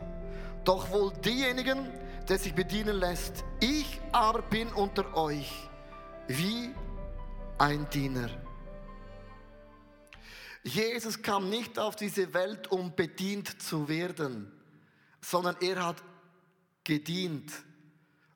Doch 0.64 0.90
wohl 0.92 1.14
diejenigen, 1.14 1.88
der 2.28 2.38
sich 2.38 2.54
bedienen 2.54 2.98
lässt. 2.98 3.44
Ich 3.60 4.02
aber 4.12 4.42
bin 4.42 4.68
unter 4.74 5.16
euch 5.16 5.52
wie 6.28 6.72
ein 7.58 7.90
Diener. 7.90 8.30
Jesus 10.64 11.22
kam 11.22 11.50
nicht 11.50 11.80
auf 11.80 11.96
diese 11.96 12.34
Welt, 12.34 12.70
um 12.72 12.94
bedient 12.94 13.62
zu 13.62 13.88
werden, 13.88 14.52
sondern 15.22 15.56
er 15.62 15.86
hat 15.86 16.04
gedient. 16.84 17.52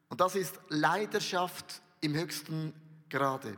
Und 0.08 0.22
das 0.22 0.36
ist 0.36 0.58
Leidenschaft 0.70 1.82
im 2.00 2.16
höchsten 2.16 2.74
Grade. 3.10 3.58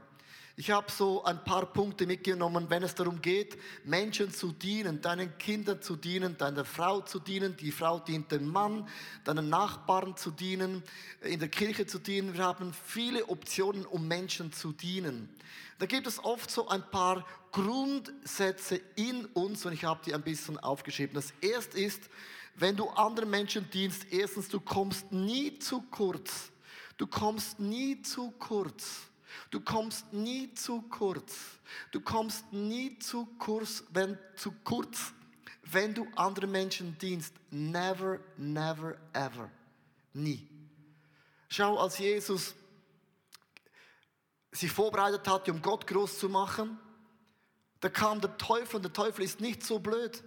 Ich 0.55 0.69
habe 0.69 0.91
so 0.91 1.23
ein 1.23 1.43
paar 1.43 1.65
Punkte 1.65 2.05
mitgenommen, 2.05 2.69
wenn 2.69 2.83
es 2.83 2.93
darum 2.93 3.19
geht, 3.19 3.57
Menschen 3.85 4.31
zu 4.31 4.51
dienen, 4.51 5.01
deinen 5.01 5.35
Kindern 5.39 5.81
zu 5.81 5.95
dienen, 5.95 6.37
deiner 6.37 6.63
Frau 6.63 7.01
zu 7.01 7.17
dienen, 7.17 7.57
die 7.57 7.71
Frau 7.71 7.97
dient 7.99 8.31
dem 8.31 8.47
Mann, 8.47 8.87
deinen 9.23 9.49
Nachbarn 9.49 10.15
zu 10.15 10.29
dienen, 10.29 10.83
in 11.21 11.39
der 11.39 11.49
Kirche 11.49 11.87
zu 11.87 11.97
dienen. 11.97 12.35
Wir 12.35 12.43
haben 12.43 12.71
viele 12.85 13.27
Optionen, 13.29 13.83
um 13.87 14.07
Menschen 14.07 14.53
zu 14.53 14.73
dienen. 14.73 15.27
Da 15.79 15.87
gibt 15.87 16.05
es 16.05 16.23
oft 16.23 16.51
so 16.51 16.67
ein 16.67 16.87
paar 16.91 17.25
Grundsätze 17.51 18.79
in 18.95 19.25
uns 19.25 19.65
und 19.65 19.73
ich 19.73 19.83
habe 19.85 20.01
die 20.05 20.13
ein 20.13 20.21
bisschen 20.21 20.59
aufgeschrieben. 20.59 21.15
Das 21.15 21.33
erste 21.41 21.79
ist, 21.79 22.11
wenn 22.55 22.75
du 22.75 22.89
anderen 22.89 23.31
Menschen 23.31 23.67
dienst, 23.71 24.05
erstens, 24.11 24.49
du 24.49 24.59
kommst 24.59 25.11
nie 25.11 25.57
zu 25.57 25.81
kurz. 25.81 26.51
Du 26.97 27.07
kommst 27.07 27.59
nie 27.59 28.03
zu 28.03 28.29
kurz. 28.37 29.09
Du 29.49 29.61
kommst 29.61 30.11
nie 30.13 30.53
zu 30.53 30.81
kurz. 30.83 31.35
Du 31.91 32.01
kommst 32.01 32.51
nie 32.51 32.97
zu 32.99 33.25
kurz, 33.39 33.83
wenn, 33.91 34.17
zu 34.35 34.51
kurz, 34.63 35.13
wenn 35.63 35.93
du 35.93 36.07
anderen 36.15 36.51
Menschen 36.51 36.97
dienst. 36.97 37.33
Never, 37.51 38.19
never, 38.37 38.95
ever. 39.13 39.49
Nie. 40.13 40.47
Schau, 41.49 41.77
als 41.77 41.97
Jesus 41.97 42.55
sich 44.51 44.71
vorbereitet 44.71 45.27
hatte, 45.27 45.51
um 45.51 45.61
Gott 45.61 45.85
groß 45.87 46.19
zu 46.19 46.29
machen, 46.29 46.79
da 47.79 47.89
kam 47.89 48.21
der 48.21 48.37
Teufel 48.37 48.77
und 48.77 48.83
der 48.83 48.93
Teufel 48.93 49.25
ist 49.25 49.41
nicht 49.41 49.63
so 49.63 49.79
blöd. 49.79 50.23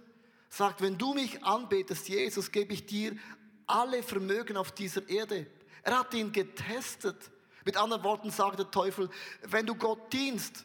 Sagt, 0.49 0.81
wenn 0.81 0.97
du 0.97 1.13
mich 1.13 1.43
anbetest, 1.43 2.07
Jesus, 2.07 2.51
gebe 2.51 2.73
ich 2.73 2.85
dir 2.85 3.17
alle 3.65 4.03
Vermögen 4.03 4.57
auf 4.57 4.71
dieser 4.71 5.07
Erde. 5.09 5.47
Er 5.83 5.99
hat 5.99 6.13
ihn 6.13 6.31
getestet. 6.31 7.31
Mit 7.67 7.75
anderen 7.75 8.01
Worten 8.05 8.31
sagt 8.31 8.59
der 8.59 8.71
Teufel, 8.71 9.09
wenn 9.41 9.65
du 9.65 9.75
Gott 9.75 10.13
dienst, 10.13 10.63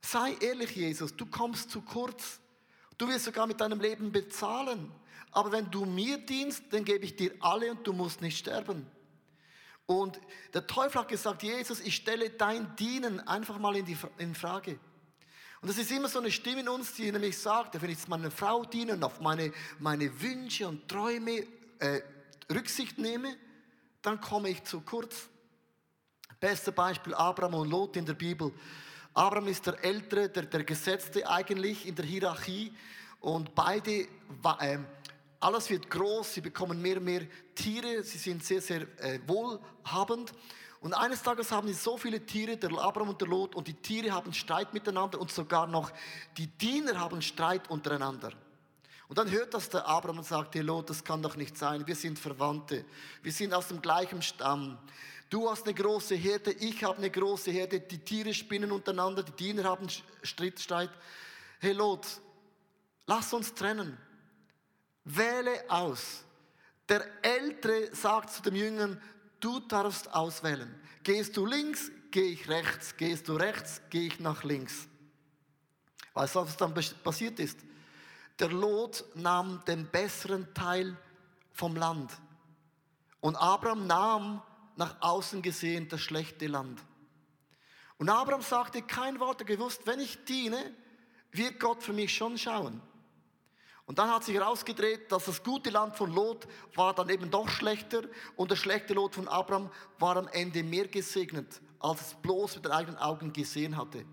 sei 0.00 0.34
ehrlich, 0.40 0.74
Jesus, 0.74 1.14
du 1.14 1.26
kommst 1.26 1.70
zu 1.70 1.82
kurz. 1.82 2.40
Du 2.96 3.06
wirst 3.08 3.26
sogar 3.26 3.46
mit 3.46 3.60
deinem 3.60 3.78
Leben 3.78 4.10
bezahlen. 4.10 4.90
Aber 5.32 5.52
wenn 5.52 5.70
du 5.70 5.84
mir 5.84 6.16
dienst, 6.16 6.62
dann 6.70 6.86
gebe 6.86 7.04
ich 7.04 7.14
dir 7.14 7.34
alle 7.40 7.72
und 7.72 7.86
du 7.86 7.92
musst 7.92 8.22
nicht 8.22 8.38
sterben. 8.38 8.86
Und 9.84 10.18
der 10.54 10.66
Teufel 10.66 11.02
hat 11.02 11.08
gesagt, 11.08 11.42
Jesus, 11.42 11.78
ich 11.80 11.96
stelle 11.96 12.30
dein 12.30 12.74
Dienen 12.76 13.20
einfach 13.28 13.58
mal 13.58 13.76
in, 13.76 13.84
die, 13.84 13.98
in 14.16 14.34
Frage. 14.34 14.80
Und 15.60 15.68
das 15.68 15.76
ist 15.76 15.90
immer 15.90 16.08
so 16.08 16.20
eine 16.20 16.30
Stimme 16.30 16.62
in 16.62 16.70
uns, 16.70 16.94
die 16.94 17.12
nämlich 17.12 17.36
sagt, 17.36 17.74
wenn 17.82 17.90
ich 17.90 17.98
jetzt 17.98 18.08
meiner 18.08 18.30
Frau 18.30 18.64
diene 18.64 18.94
und 18.94 19.04
auf 19.04 19.20
meine, 19.20 19.52
meine 19.78 20.22
Wünsche 20.22 20.66
und 20.66 20.88
Träume 20.88 21.46
äh, 21.80 22.00
Rücksicht 22.50 22.96
nehme, 22.96 23.36
dann 24.00 24.22
komme 24.22 24.48
ich 24.48 24.64
zu 24.64 24.80
kurz. 24.80 25.29
Beste 26.40 26.72
Beispiel 26.72 27.12
Abraham 27.12 27.52
und 27.52 27.68
Lot 27.68 27.98
in 27.98 28.06
der 28.06 28.14
Bibel. 28.14 28.50
Abraham 29.12 29.48
ist 29.48 29.66
der 29.66 29.84
Ältere, 29.84 30.30
der, 30.30 30.44
der 30.44 30.64
Gesetzte 30.64 31.28
eigentlich 31.28 31.86
in 31.86 31.94
der 31.94 32.06
Hierarchie 32.06 32.72
und 33.20 33.54
beide, 33.54 34.08
äh, 34.60 34.78
alles 35.38 35.68
wird 35.68 35.90
groß, 35.90 36.32
sie 36.32 36.40
bekommen 36.40 36.80
mehr 36.80 36.96
und 36.96 37.04
mehr 37.04 37.26
Tiere, 37.54 38.02
sie 38.02 38.16
sind 38.16 38.42
sehr, 38.42 38.62
sehr 38.62 38.82
äh, 39.00 39.20
wohlhabend. 39.26 40.32
Und 40.80 40.94
eines 40.94 41.22
Tages 41.22 41.52
haben 41.52 41.68
sie 41.68 41.74
so 41.74 41.98
viele 41.98 42.24
Tiere, 42.24 42.56
der 42.56 42.70
Abraham 42.72 43.10
und 43.10 43.20
der 43.20 43.28
Lot, 43.28 43.54
und 43.54 43.68
die 43.68 43.74
Tiere 43.74 44.10
haben 44.10 44.32
Streit 44.32 44.72
miteinander 44.72 45.20
und 45.20 45.30
sogar 45.30 45.66
noch 45.66 45.92
die 46.38 46.46
Diener 46.46 46.98
haben 46.98 47.20
Streit 47.20 47.68
untereinander. 47.68 48.32
Und 49.08 49.18
dann 49.18 49.30
hört 49.30 49.52
das 49.52 49.68
der 49.68 49.86
Abraham 49.86 50.18
und 50.18 50.24
sagt, 50.24 50.54
hey 50.54 50.62
Lot, 50.62 50.88
das 50.88 51.04
kann 51.04 51.20
doch 51.20 51.36
nicht 51.36 51.58
sein, 51.58 51.86
wir 51.86 51.96
sind 51.96 52.18
Verwandte, 52.18 52.86
wir 53.22 53.32
sind 53.32 53.52
aus 53.52 53.68
dem 53.68 53.82
gleichen 53.82 54.22
Stamm. 54.22 54.78
Du 55.30 55.48
hast 55.48 55.64
eine 55.64 55.74
große 55.74 56.16
Herde, 56.16 56.50
ich 56.50 56.82
habe 56.82 56.98
eine 56.98 57.08
große 57.08 57.52
Herde, 57.52 57.78
die 57.78 57.98
Tiere 57.98 58.34
spinnen 58.34 58.72
untereinander, 58.72 59.22
die 59.22 59.32
Diener 59.32 59.62
haben 59.62 59.86
Strittstreit. 60.24 60.90
Hey 61.60 61.72
Lot, 61.72 62.04
lass 63.06 63.32
uns 63.32 63.54
trennen. 63.54 63.96
Wähle 65.04 65.64
aus. 65.68 66.24
Der 66.88 67.06
Ältere 67.22 67.94
sagt 67.94 68.30
zu 68.30 68.42
dem 68.42 68.56
Jüngern, 68.56 69.00
du 69.38 69.60
darfst 69.60 70.12
auswählen. 70.12 70.74
Gehst 71.04 71.36
du 71.36 71.46
links, 71.46 71.92
gehe 72.10 72.32
ich 72.32 72.48
rechts. 72.48 72.96
Gehst 72.96 73.28
du 73.28 73.34
rechts, 73.34 73.80
gehe 73.88 74.08
ich 74.08 74.18
nach 74.18 74.42
links. 74.42 74.88
Weißt 76.12 76.34
du, 76.34 76.40
was 76.40 76.56
dann 76.56 76.74
passiert 76.74 77.38
ist? 77.38 77.60
Der 78.40 78.48
Lot 78.48 79.04
nahm 79.14 79.62
den 79.64 79.86
besseren 79.86 80.52
Teil 80.54 80.96
vom 81.52 81.76
Land. 81.76 82.10
Und 83.20 83.36
Abraham 83.36 83.86
nahm 83.86 84.42
nach 84.80 84.96
außen 85.00 85.42
gesehen 85.42 85.88
das 85.88 86.00
schlechte 86.00 86.46
Land. 86.46 86.82
Und 87.98 88.08
Abraham 88.08 88.40
sagte 88.40 88.80
kein 88.80 89.20
Wort, 89.20 89.42
er 89.42 89.44
gewusst, 89.44 89.82
wenn 89.84 90.00
ich 90.00 90.24
diene, 90.24 90.74
wird 91.32 91.60
Gott 91.60 91.82
für 91.82 91.92
mich 91.92 92.14
schon 92.16 92.38
schauen. 92.38 92.80
Und 93.84 93.98
dann 93.98 94.08
hat 94.08 94.24
sich 94.24 94.34
herausgedreht, 94.34 95.12
dass 95.12 95.26
das 95.26 95.42
gute 95.42 95.68
Land 95.68 95.96
von 95.96 96.10
Lot 96.14 96.48
war 96.74 96.94
dann 96.94 97.10
eben 97.10 97.30
doch 97.30 97.48
schlechter 97.48 98.04
und 98.36 98.50
das 98.50 98.58
schlechte 98.58 98.94
Lot 98.94 99.16
von 99.16 99.28
Abraham 99.28 99.70
war 99.98 100.16
am 100.16 100.28
Ende 100.28 100.62
mehr 100.62 100.88
gesegnet, 100.88 101.60
als 101.78 102.00
es 102.00 102.14
bloß 102.14 102.56
mit 102.56 102.64
den 102.64 102.72
eigenen 102.72 102.98
Augen 102.98 103.34
gesehen 103.34 103.76
hatte. 103.76 104.06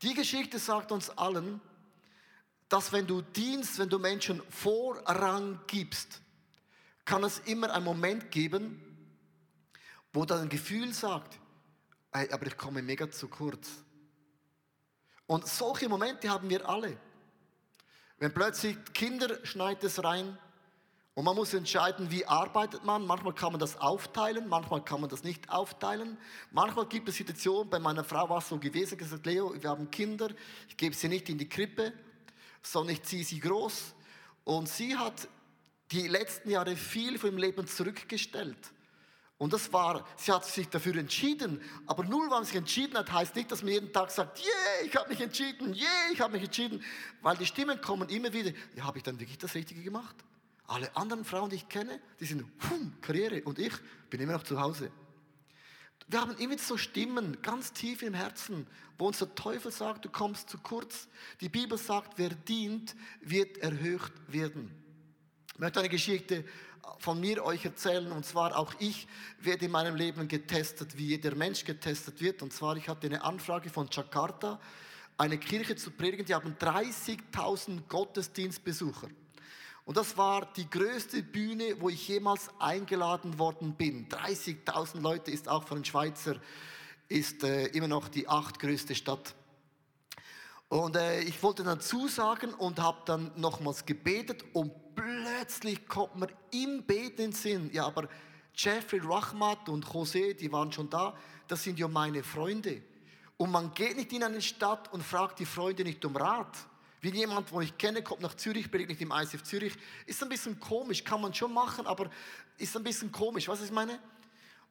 Die 0.00 0.14
Geschichte 0.14 0.58
sagt 0.58 0.92
uns 0.92 1.10
allen, 1.10 1.60
dass 2.70 2.90
wenn 2.92 3.06
du 3.06 3.20
dienst, 3.20 3.78
wenn 3.78 3.90
du 3.90 3.98
Menschen 3.98 4.40
Vorrang 4.48 5.60
gibst, 5.66 6.22
kann 7.04 7.22
es 7.22 7.40
immer 7.40 7.70
einen 7.74 7.84
Moment 7.84 8.30
geben, 8.30 8.87
wo 10.12 10.24
dein 10.24 10.48
Gefühl 10.48 10.92
sagt, 10.92 11.38
hey, 12.12 12.30
aber 12.30 12.46
ich 12.46 12.56
komme 12.56 12.82
mega 12.82 13.10
zu 13.10 13.28
kurz. 13.28 13.68
Und 15.26 15.46
solche 15.46 15.88
Momente 15.88 16.30
haben 16.30 16.48
wir 16.48 16.68
alle. 16.68 16.96
Wenn 18.18 18.32
plötzlich 18.32 18.76
Kinder 18.94 19.44
schneit 19.44 19.84
es 19.84 20.02
rein 20.02 20.36
und 21.14 21.24
man 21.24 21.36
muss 21.36 21.52
entscheiden, 21.52 22.10
wie 22.10 22.24
arbeitet 22.24 22.84
man. 22.84 23.06
Manchmal 23.06 23.34
kann 23.34 23.52
man 23.52 23.60
das 23.60 23.76
aufteilen, 23.76 24.48
manchmal 24.48 24.84
kann 24.84 25.00
man 25.00 25.10
das 25.10 25.22
nicht 25.22 25.50
aufteilen. 25.50 26.16
Manchmal 26.50 26.86
gibt 26.86 27.08
es 27.08 27.16
Situationen, 27.16 27.68
bei 27.68 27.78
meiner 27.78 28.04
Frau 28.04 28.28
war 28.28 28.38
es 28.38 28.48
so 28.48 28.58
gewesen, 28.58 28.96
gesagt, 28.96 29.26
Leo, 29.26 29.54
wir 29.60 29.68
haben 29.68 29.90
Kinder, 29.90 30.30
ich 30.68 30.76
gebe 30.76 30.94
sie 30.94 31.08
nicht 31.08 31.28
in 31.28 31.36
die 31.36 31.48
Krippe, 31.48 31.92
sondern 32.62 32.94
ich 32.94 33.02
ziehe 33.02 33.24
sie 33.24 33.40
groß. 33.40 33.94
Und 34.44 34.68
sie 34.68 34.96
hat 34.96 35.28
die 35.90 36.08
letzten 36.08 36.50
Jahre 36.50 36.74
viel 36.76 37.14
ihrem 37.14 37.36
Leben 37.36 37.66
zurückgestellt. 37.66 38.72
Und 39.38 39.52
das 39.52 39.72
war, 39.72 40.04
sie 40.16 40.32
hat 40.32 40.44
sich 40.44 40.68
dafür 40.68 40.96
entschieden. 40.96 41.62
Aber 41.86 42.02
nur 42.04 42.22
weil 42.22 42.28
man 42.28 42.44
sich 42.44 42.56
entschieden 42.56 42.98
hat, 42.98 43.12
heißt 43.12 43.36
nicht, 43.36 43.50
dass 43.52 43.62
man 43.62 43.72
jeden 43.72 43.92
Tag 43.92 44.10
sagt, 44.10 44.40
yeah, 44.40 44.84
ich 44.84 44.94
habe 44.96 45.08
mich 45.08 45.20
entschieden, 45.20 45.74
yeah, 45.74 46.10
ich 46.12 46.20
habe 46.20 46.32
mich 46.32 46.42
entschieden. 46.42 46.82
Weil 47.22 47.36
die 47.36 47.46
Stimmen 47.46 47.80
kommen 47.80 48.08
immer 48.08 48.32
wieder, 48.32 48.50
ja, 48.74 48.84
habe 48.84 48.98
ich 48.98 49.04
dann 49.04 49.20
wirklich 49.20 49.38
das 49.38 49.54
Richtige 49.54 49.82
gemacht? 49.82 50.16
Alle 50.66 50.94
anderen 50.96 51.24
Frauen, 51.24 51.50
die 51.50 51.56
ich 51.56 51.68
kenne, 51.68 52.00
die 52.18 52.26
sind, 52.26 52.44
hum, 52.68 52.92
Karriere 53.00 53.42
und 53.44 53.60
ich 53.60 53.72
bin 54.10 54.20
immer 54.20 54.32
noch 54.32 54.42
zu 54.42 54.60
Hause. 54.60 54.90
Wir 56.08 56.20
haben 56.20 56.36
immer 56.38 56.58
so 56.58 56.76
Stimmen 56.76 57.40
ganz 57.40 57.72
tief 57.72 58.02
im 58.02 58.14
Herzen, 58.14 58.66
wo 58.98 59.06
uns 59.06 59.18
der 59.18 59.34
Teufel 59.34 59.70
sagt, 59.70 60.04
du 60.04 60.08
kommst 60.08 60.50
zu 60.50 60.58
kurz. 60.58 61.06
Die 61.40 61.48
Bibel 61.48 61.78
sagt, 61.78 62.14
wer 62.16 62.30
dient, 62.30 62.96
wird 63.20 63.58
erhöht 63.58 64.12
werden. 64.26 64.72
Ich 65.52 65.60
möchte 65.60 65.80
eine 65.80 65.88
Geschichte 65.88 66.44
von 66.98 67.20
mir 67.20 67.44
euch 67.44 67.64
erzählen. 67.64 68.10
Und 68.12 68.24
zwar 68.24 68.56
auch 68.56 68.74
ich 68.78 69.06
werde 69.40 69.66
in 69.66 69.70
meinem 69.70 69.96
Leben 69.96 70.28
getestet, 70.28 70.96
wie 70.96 71.06
jeder 71.06 71.34
Mensch 71.34 71.64
getestet 71.64 72.20
wird. 72.20 72.42
Und 72.42 72.52
zwar, 72.52 72.76
ich 72.76 72.88
hatte 72.88 73.06
eine 73.06 73.22
Anfrage 73.22 73.70
von 73.70 73.88
Jakarta, 73.90 74.60
eine 75.16 75.38
Kirche 75.38 75.76
zu 75.76 75.90
predigen. 75.90 76.24
Die 76.24 76.34
haben 76.34 76.56
30.000 76.58 77.82
Gottesdienstbesucher. 77.88 79.08
Und 79.84 79.96
das 79.96 80.16
war 80.16 80.52
die 80.52 80.68
größte 80.68 81.22
Bühne, 81.22 81.80
wo 81.80 81.88
ich 81.88 82.06
jemals 82.08 82.50
eingeladen 82.58 83.38
worden 83.38 83.74
bin. 83.74 84.08
30.000 84.08 85.00
Leute 85.00 85.30
ist 85.30 85.48
auch 85.48 85.66
für 85.66 85.74
einen 85.74 85.84
Schweizer 85.84 86.36
ist 87.08 87.42
äh, 87.42 87.66
immer 87.68 87.88
noch 87.88 88.08
die 88.08 88.28
achtgrößte 88.28 88.94
Stadt. 88.94 89.34
Und 90.68 90.96
äh, 90.96 91.20
ich 91.20 91.42
wollte 91.42 91.62
dann 91.62 91.80
zusagen 91.80 92.52
und 92.54 92.78
habe 92.78 92.98
dann 93.06 93.32
nochmals 93.36 93.86
gebetet 93.86 94.44
und 94.52 94.72
plötzlich 94.94 95.88
kommt 95.88 96.16
mir 96.16 96.28
im 96.50 96.82
Beten 96.84 97.22
in 97.22 97.30
den 97.30 97.32
Sinn, 97.32 97.70
ja, 97.72 97.86
aber 97.86 98.08
Jeffrey 98.54 99.00
Rahmat 99.02 99.68
und 99.68 99.86
José, 99.86 100.34
die 100.34 100.50
waren 100.52 100.70
schon 100.70 100.90
da, 100.90 101.16
das 101.46 101.62
sind 101.62 101.78
ja 101.78 101.88
meine 101.88 102.22
Freunde. 102.22 102.82
Und 103.36 103.52
man 103.52 103.72
geht 103.72 103.96
nicht 103.96 104.12
in 104.12 104.24
eine 104.24 104.42
Stadt 104.42 104.92
und 104.92 105.02
fragt 105.02 105.38
die 105.38 105.46
Freunde 105.46 105.84
nicht 105.84 106.04
um 106.04 106.16
Rat. 106.16 106.56
Wie 107.00 107.10
jemand, 107.10 107.52
wo 107.52 107.60
ich 107.60 107.78
kenne, 107.78 108.02
kommt 108.02 108.20
nach 108.20 108.34
Zürich, 108.34 108.68
predigt 108.68 109.00
im 109.00 109.12
ICF 109.12 109.44
Zürich. 109.44 109.74
Ist 110.04 110.20
ein 110.22 110.28
bisschen 110.28 110.58
komisch, 110.58 111.04
kann 111.04 111.20
man 111.20 111.32
schon 111.32 111.54
machen, 111.54 111.86
aber 111.86 112.10
ist 112.56 112.76
ein 112.76 112.82
bisschen 112.82 113.12
komisch. 113.12 113.46
Was 113.46 113.62
ich 113.62 113.70
meine? 113.70 114.00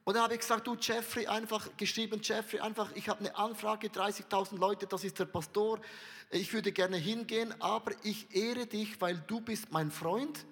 Und 0.08 0.14
dann 0.14 0.22
habe 0.22 0.32
ich 0.32 0.40
gesagt, 0.40 0.66
du 0.66 0.74
Jeffrey, 0.74 1.26
einfach 1.26 1.68
geschrieben, 1.76 2.18
Jeffrey, 2.22 2.60
einfach, 2.60 2.90
ich 2.94 3.10
habe 3.10 3.20
eine 3.20 3.36
Anfrage, 3.36 3.88
30.000 3.88 4.56
Leute, 4.56 4.86
das 4.86 5.04
ist 5.04 5.18
der 5.18 5.26
Pastor. 5.26 5.82
Ich 6.30 6.50
würde 6.54 6.72
gerne 6.72 6.96
hingehen, 6.96 7.54
aber 7.60 7.92
ich 8.04 8.34
ehre 8.34 8.66
dich, 8.66 8.98
weil 9.02 9.22
du 9.26 9.42
bist 9.42 9.70
mein 9.70 9.90
Freund, 9.90 10.46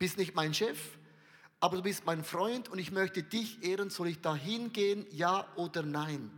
bist 0.00 0.18
nicht 0.18 0.34
mein 0.34 0.52
Chef, 0.52 0.80
aber 1.60 1.76
du 1.76 1.84
bist 1.84 2.06
mein 2.06 2.24
Freund 2.24 2.70
und 2.70 2.80
ich 2.80 2.90
möchte 2.90 3.22
dich 3.22 3.62
ehren. 3.62 3.88
Soll 3.88 4.08
ich 4.08 4.20
da 4.20 4.34
hingehen, 4.34 5.06
ja 5.12 5.46
oder 5.54 5.84
nein? 5.84 6.32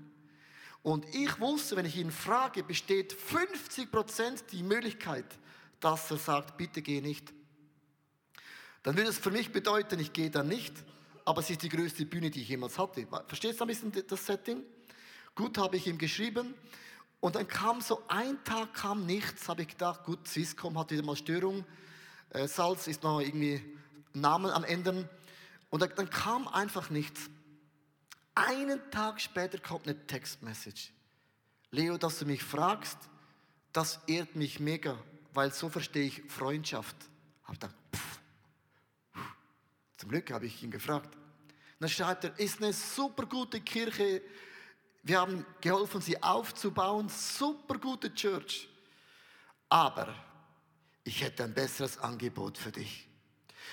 Und 0.82 1.06
ich 1.14 1.40
wusste, 1.40 1.76
wenn 1.76 1.86
ich 1.86 1.96
ihn 1.96 2.10
frage, 2.10 2.62
besteht 2.62 3.14
50 3.14 3.90
Prozent 3.90 4.44
die 4.52 4.62
Möglichkeit, 4.62 5.24
dass 5.80 6.10
er 6.10 6.18
sagt, 6.18 6.58
bitte 6.58 6.82
geh 6.82 7.00
nicht. 7.00 7.32
Dann 8.82 8.98
würde 8.98 9.08
es 9.08 9.18
für 9.18 9.30
mich 9.30 9.50
bedeuten, 9.50 9.98
ich 9.98 10.12
gehe 10.12 10.28
dann 10.28 10.48
nicht 10.48 10.74
aber 11.24 11.40
es 11.40 11.50
ist 11.50 11.62
die 11.62 11.68
größte 11.68 12.06
Bühne, 12.06 12.30
die 12.30 12.42
ich 12.42 12.48
jemals 12.48 12.78
hatte. 12.78 13.06
Verstehst 13.26 13.60
du 13.60 13.64
ein 13.64 13.68
bisschen 13.68 13.92
das 14.06 14.26
Setting? 14.26 14.62
Gut, 15.34 15.58
habe 15.58 15.76
ich 15.76 15.86
ihm 15.86 15.98
geschrieben. 15.98 16.54
Und 17.20 17.36
dann 17.36 17.46
kam 17.46 17.80
so 17.80 18.02
ein 18.08 18.42
Tag, 18.44 18.74
kam 18.74 19.04
nichts, 19.04 19.48
habe 19.48 19.62
ich 19.62 19.68
gedacht, 19.68 20.04
gut, 20.04 20.26
Swisscom 20.26 20.78
hat 20.78 20.90
wieder 20.90 21.02
mal 21.02 21.16
Störung. 21.16 21.64
Äh, 22.30 22.48
Salz 22.48 22.86
ist 22.86 23.02
noch 23.02 23.20
irgendwie 23.20 23.62
Namen 24.14 24.50
am 24.50 24.64
Ende. 24.64 25.08
Und 25.68 25.82
dann, 25.82 25.92
dann 25.96 26.08
kam 26.08 26.48
einfach 26.48 26.90
nichts. 26.90 27.28
Einen 28.34 28.80
Tag 28.90 29.20
später 29.20 29.58
kommt 29.58 29.86
eine 29.86 30.06
Textmessage. 30.06 30.92
Leo, 31.70 31.98
dass 31.98 32.18
du 32.18 32.24
mich 32.24 32.42
fragst, 32.42 32.98
das 33.72 34.00
ehrt 34.06 34.34
mich 34.34 34.58
mega, 34.58 34.98
weil 35.32 35.52
so 35.52 35.68
verstehe 35.68 36.06
ich 36.06 36.22
Freundschaft. 36.28 36.96
Hab 37.44 37.54
gedacht, 37.54 37.74
zum 40.00 40.08
Glück 40.08 40.30
habe 40.30 40.46
ich 40.46 40.62
ihn 40.62 40.70
gefragt. 40.70 41.14
dann 41.78 41.90
schreibt 41.90 42.24
er, 42.24 42.38
ist 42.38 42.62
eine 42.62 42.72
super 42.72 43.26
gute 43.26 43.60
Kirche. 43.60 44.22
Wir 45.02 45.20
haben 45.20 45.44
geholfen, 45.60 46.00
sie 46.00 46.22
aufzubauen. 46.22 47.10
Super 47.10 47.78
gute 47.78 48.14
Church. 48.14 48.66
Aber 49.68 50.14
ich 51.04 51.20
hätte 51.20 51.44
ein 51.44 51.52
besseres 51.52 51.98
Angebot 51.98 52.56
für 52.56 52.72
dich. 52.72 53.09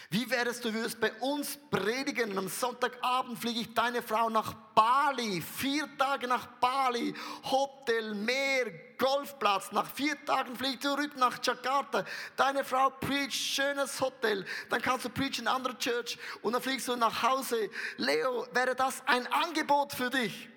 Wie 0.10 0.30
wäre 0.30 0.54
du 0.54 0.74
würdest 0.74 1.00
bei 1.00 1.12
uns 1.14 1.58
predigen 1.70 2.38
am 2.38 2.48
Sonntagabend 2.48 3.40
fliege 3.40 3.62
ich 3.62 3.74
deine 3.74 4.02
Frau 4.02 4.30
nach 4.30 4.54
Bali, 4.74 5.42
vier 5.42 5.88
Tage 5.98 6.28
nach 6.28 6.48
Bali, 6.60 7.14
Hotel, 7.44 8.14
Meer, 8.14 8.72
Golfplatz. 8.98 9.72
Nach 9.72 9.90
vier 9.92 10.24
Tagen 10.26 10.56
fliege 10.56 10.76
ich 10.76 10.80
zurück 10.82 11.16
nach 11.18 11.44
Jakarta. 11.44 12.06
Deine 12.36 12.64
Frau 12.64 12.90
preacht, 12.90 13.34
schönes 13.34 14.00
Hotel. 14.00 14.46
Dann 14.70 14.82
kannst 14.82 15.06
du 15.06 15.10
preachen 15.10 15.42
in 15.42 15.48
andere 15.48 15.78
Church 15.78 16.18
und 16.42 16.54
dann 16.54 16.62
fliegst 16.62 16.88
du 16.88 16.96
nach 16.96 17.24
Hause. 17.24 17.70
Leo, 17.98 18.48
wäre 18.54 18.76
das 18.76 19.02
ein 19.06 19.28
Angebot 19.28 19.94
für 19.94 20.10
dich? 20.10 20.50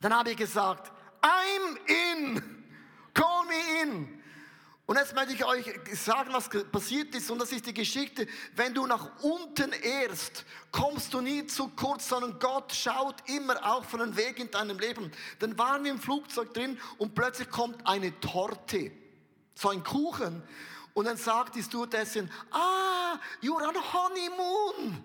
Dann 0.00 0.14
habe 0.14 0.30
ich 0.30 0.36
gesagt, 0.36 0.92
I'm 1.22 1.78
in. 1.86 2.64
Call 3.14 3.46
me 3.46 3.82
in. 3.82 4.23
Und 4.86 4.98
jetzt 4.98 5.14
möchte 5.14 5.32
ich 5.32 5.44
euch 5.44 5.64
sagen, 5.94 6.30
was 6.32 6.50
passiert 6.70 7.14
ist. 7.14 7.30
Und 7.30 7.38
das 7.38 7.52
ist 7.52 7.64
die 7.66 7.72
Geschichte. 7.72 8.26
Wenn 8.54 8.74
du 8.74 8.86
nach 8.86 9.22
unten 9.22 9.72
ehrst, 9.72 10.44
kommst 10.70 11.14
du 11.14 11.22
nie 11.22 11.46
zu 11.46 11.68
kurz, 11.68 12.08
sondern 12.08 12.38
Gott 12.38 12.72
schaut 12.72 13.16
immer 13.30 13.64
auch 13.64 13.84
von 13.84 14.02
einem 14.02 14.16
Weg 14.16 14.38
in 14.38 14.50
deinem 14.50 14.78
Leben. 14.78 15.10
Dann 15.38 15.56
waren 15.56 15.84
wir 15.84 15.90
im 15.90 15.98
Flugzeug 15.98 16.52
drin 16.52 16.78
und 16.98 17.14
plötzlich 17.14 17.48
kommt 17.48 17.86
eine 17.86 18.18
Torte. 18.20 18.92
So 19.54 19.70
ein 19.70 19.82
Kuchen. 19.82 20.42
Und 20.92 21.06
dann 21.06 21.16
sagt 21.16 21.54
die 21.54 21.62
Stewardessin, 21.62 22.30
ah, 22.50 23.18
you're 23.42 23.66
on 23.66 23.74
honeymoon. 23.74 25.02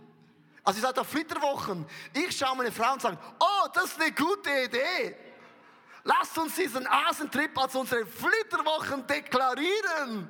Also 0.66 0.80
ihr 0.80 0.84
seid 0.84 1.00
auf 1.00 1.08
Flitterwochen. 1.08 1.86
Ich 2.14 2.38
schaue 2.38 2.58
meine 2.58 2.72
Frau 2.72 2.94
und 2.94 3.02
sage, 3.02 3.18
oh, 3.40 3.68
das 3.74 3.86
ist 3.86 4.02
eine 4.02 4.12
gute 4.12 4.50
Idee. 4.66 5.29
Lasst 6.04 6.38
uns 6.38 6.56
diesen 6.56 6.88
Asentrip 6.88 7.58
als 7.58 7.76
unsere 7.76 8.06
Flitterwochen 8.06 9.06
deklarieren. 9.06 10.30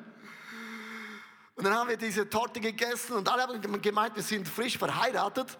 Und 1.55 1.63
dann 1.65 1.73
haben 1.73 1.89
wir 1.89 1.97
diese 1.97 2.29
Torte 2.29 2.59
gegessen 2.59 3.13
und 3.13 3.27
alle 3.27 3.43
haben 3.43 3.81
gemeint, 3.81 4.15
wir 4.15 4.23
sind 4.23 4.47
frisch 4.47 4.77
verheiratet. 4.77 5.57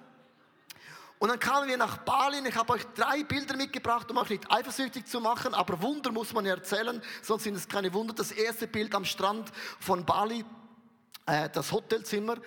Und 1.20 1.28
dann 1.28 1.40
kamen 1.40 1.68
wir 1.68 1.76
nach 1.76 1.98
Bali. 1.98 2.40
Ich 2.48 2.56
habe 2.56 2.72
euch 2.74 2.84
drei 2.96 3.24
Bilder 3.24 3.58
mitgebracht, 3.58 4.10
um 4.10 4.18
euch 4.18 4.30
nicht 4.30 4.50
eifersüchtig 4.50 5.06
zu 5.06 5.20
machen. 5.20 5.54
Aber 5.54 5.82
Wunder 5.82 6.14
muss 6.14 6.32
man 6.32 6.46
erzählen, 6.46 7.02
sonst 7.22 7.44
sind 7.44 7.56
es 7.56 7.68
keine 7.68 7.94
Wunder. 7.94 8.14
Das 8.14 8.32
erste 8.32 8.68
Bild 8.68 8.96
am 8.96 9.04
Strand 9.04 9.52
von 9.82 10.06
Bali, 10.06 10.46
äh, 11.26 11.50
das 11.50 11.74
Hotelzimmer. 11.74 12.38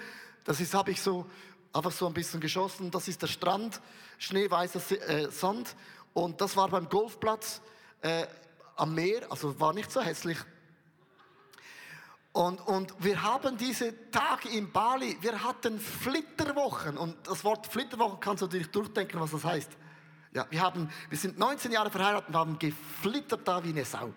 Das 0.45 0.59
ist, 0.59 0.73
habe 0.73 0.91
ich 0.91 1.03
so 1.03 1.27
einfach 1.75 1.93
so 1.93 2.07
ein 2.07 2.15
bisschen 2.15 2.41
geschossen. 2.41 2.91
Das 2.91 3.09
ist 3.09 3.21
der 3.21 3.27
Strand, 3.27 3.83
schneeweißer 4.17 5.09
äh, 5.09 5.31
Sand. 5.31 5.77
Und 6.15 6.41
das 6.41 6.57
war 6.57 6.69
beim 6.69 6.89
Golfplatz 6.89 7.61
äh, 8.03 8.27
am 8.77 8.95
Meer, 8.95 9.31
also 9.31 9.59
war 9.59 9.73
nicht 9.73 9.91
so 9.91 10.01
hässlich. 10.01 10.39
Und, 12.33 12.61
und 12.67 12.95
wir 12.99 13.23
haben 13.23 13.59
diese 13.59 14.11
Tage 14.11 14.49
in 14.49 14.73
Bali, 14.73 15.19
wir 15.21 15.43
hatten 15.45 15.79
Flitterwochen. 15.79 16.97
Und 16.97 17.27
das 17.27 17.45
Wort 17.45 17.67
Flitterwochen 17.67 18.21
kannst 18.21 18.41
du 18.41 18.47
natürlich 18.47 18.71
durchdenken, 18.71 19.21
was 19.21 19.33
das 19.33 19.45
heißt. 19.45 19.71
Ja, 20.33 20.47
wir, 20.49 20.63
haben, 20.63 20.91
wir 21.11 21.19
sind 21.19 21.39
19 21.39 21.73
Jahre 21.73 21.91
verheiratet 21.91 22.29
und 22.31 22.37
haben 22.37 22.59
geflittert 22.59 23.47
da 23.47 23.63
wie 23.63 23.69
eine 23.69 23.85
Sau. 23.85 24.15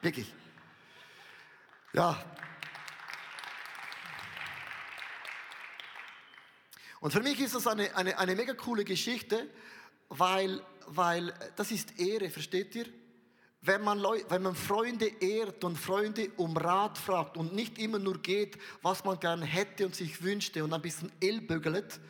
Wirklich. 0.00 0.34
Ja. 1.92 2.16
Und 7.00 7.12
für 7.12 7.20
mich 7.20 7.38
ist 7.40 7.54
das 7.54 7.66
eine, 7.66 7.94
eine, 7.94 8.18
eine 8.18 8.34
mega 8.34 8.54
coole 8.54 8.84
Geschichte, 8.84 9.48
weil, 10.08 10.62
weil 10.86 11.34
das 11.56 11.70
ist 11.70 11.98
Ehre, 11.98 12.30
versteht 12.30 12.74
ihr? 12.74 12.86
Wenn 13.60 13.82
man, 13.82 13.98
Leu 13.98 14.22
wenn 14.28 14.42
man 14.42 14.54
Freunde 14.54 15.06
ehrt 15.06 15.64
und 15.64 15.76
Freunde 15.76 16.30
um 16.36 16.56
Rat 16.56 16.96
fragt 16.96 17.36
und 17.36 17.54
nicht 17.54 17.78
immer 17.78 17.98
nur 17.98 18.18
geht, 18.18 18.56
was 18.82 19.04
man 19.04 19.18
gern 19.18 19.42
hätte 19.42 19.84
und 19.84 19.96
sich 19.96 20.22
wünschte 20.22 20.62
und 20.62 20.72
ein 20.72 20.80
bisschen 20.80 21.10
ellbögelt, 21.20 22.00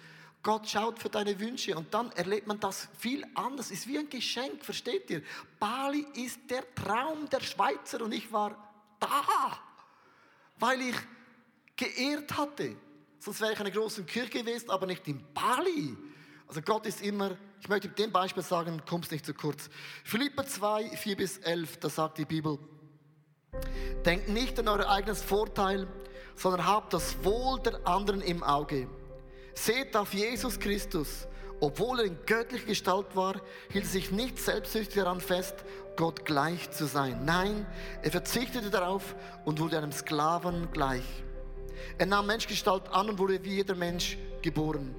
Gott 0.42 0.68
schaut 0.68 0.98
für 0.98 1.08
deine 1.08 1.38
Wünsche 1.40 1.76
und 1.76 1.92
dann 1.92 2.12
erlebt 2.12 2.46
man 2.46 2.60
das 2.60 2.88
viel 2.98 3.24
anders. 3.34 3.70
Ist 3.70 3.88
wie 3.88 3.98
ein 3.98 4.08
Geschenk, 4.08 4.64
versteht 4.64 5.10
ihr? 5.10 5.22
Bali 5.58 6.06
ist 6.14 6.38
der 6.48 6.62
Traum 6.74 7.28
der 7.28 7.40
Schweizer 7.40 8.02
und 8.02 8.12
ich 8.12 8.30
war 8.30 8.56
da, 9.00 9.58
weil 10.58 10.80
ich 10.82 10.96
geehrt 11.76 12.36
hatte. 12.36 12.76
Sonst 13.18 13.40
wäre 13.40 13.52
ich 13.52 13.58
in 13.58 13.66
einer 13.66 13.74
großen 13.74 14.06
Kirche 14.06 14.30
gewesen, 14.30 14.70
aber 14.70 14.86
nicht 14.86 15.06
in 15.08 15.24
Bali. 15.34 15.96
Also 16.46 16.62
Gott 16.62 16.86
ist 16.86 17.02
immer, 17.02 17.36
ich 17.60 17.68
möchte 17.68 17.88
mit 17.88 17.98
dem 17.98 18.12
Beispiel 18.12 18.42
sagen, 18.42 18.82
kommst 18.88 19.10
nicht 19.12 19.26
zu 19.26 19.34
kurz. 19.34 19.68
Philipper 20.04 20.46
2, 20.46 20.90
4 20.96 21.16
bis 21.16 21.38
11, 21.38 21.78
da 21.78 21.88
sagt 21.88 22.18
die 22.18 22.24
Bibel, 22.24 22.58
denkt 24.04 24.28
nicht 24.28 24.58
an 24.58 24.68
euer 24.68 24.88
eigenes 24.88 25.22
Vorteil, 25.22 25.88
sondern 26.36 26.66
habt 26.66 26.92
das 26.92 27.24
Wohl 27.24 27.60
der 27.60 27.86
anderen 27.86 28.20
im 28.20 28.42
Auge. 28.42 28.88
Seht 29.54 29.96
auf 29.96 30.14
Jesus 30.14 30.58
Christus. 30.58 31.26
Obwohl 31.60 31.98
er 31.98 32.06
in 32.06 32.18
göttlicher 32.24 32.66
Gestalt 32.66 33.16
war, 33.16 33.40
hielt 33.72 33.84
er 33.84 33.90
sich 33.90 34.12
nicht 34.12 34.38
selbstsüchtig 34.38 34.94
daran 34.94 35.20
fest, 35.20 35.56
Gott 35.96 36.24
gleich 36.24 36.70
zu 36.70 36.86
sein. 36.86 37.24
Nein, 37.24 37.66
er 38.02 38.12
verzichtete 38.12 38.70
darauf 38.70 39.16
und 39.44 39.58
wurde 39.58 39.78
einem 39.78 39.90
Sklaven 39.90 40.70
gleich. 40.70 41.02
Er 41.98 42.06
nahm 42.06 42.26
Menschgestalt 42.26 42.88
an 42.90 43.08
und 43.08 43.18
wurde 43.18 43.42
wie 43.42 43.56
jeder 43.56 43.74
Mensch 43.74 44.16
geboren. 44.40 44.94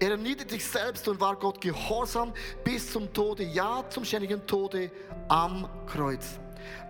Er 0.00 0.12
erniedrigte 0.12 0.54
sich 0.54 0.64
selbst 0.64 1.06
und 1.08 1.20
war 1.20 1.36
Gott 1.36 1.60
gehorsam 1.60 2.32
bis 2.62 2.92
zum 2.92 3.12
Tode, 3.12 3.44
ja 3.44 3.84
zum 3.88 4.04
ständigen 4.04 4.46
Tode 4.46 4.90
am 5.28 5.68
Kreuz. 5.86 6.38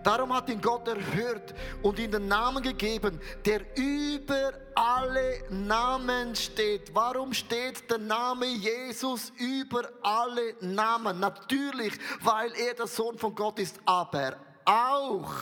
Darum 0.02 0.32
hat 0.32 0.48
ihn 0.48 0.60
Gott 0.60 0.86
erhört 0.86 1.54
und 1.82 1.98
ihm 1.98 2.10
den 2.10 2.28
Namen 2.28 2.62
gegeben, 2.62 3.20
der 3.44 3.60
über 3.76 4.52
alle 4.74 5.44
Namen 5.50 6.34
steht. 6.36 6.94
Warum 6.94 7.32
steht 7.32 7.90
der 7.90 7.98
Name 7.98 8.46
Jesus 8.46 9.32
über 9.38 9.88
alle 10.02 10.56
Namen? 10.60 11.20
Natürlich, 11.20 11.94
weil 12.20 12.52
er 12.52 12.74
der 12.74 12.86
Sohn 12.86 13.18
von 13.18 13.34
Gott 13.34 13.58
ist, 13.58 13.80
aber 13.84 14.36
auch, 14.64 15.32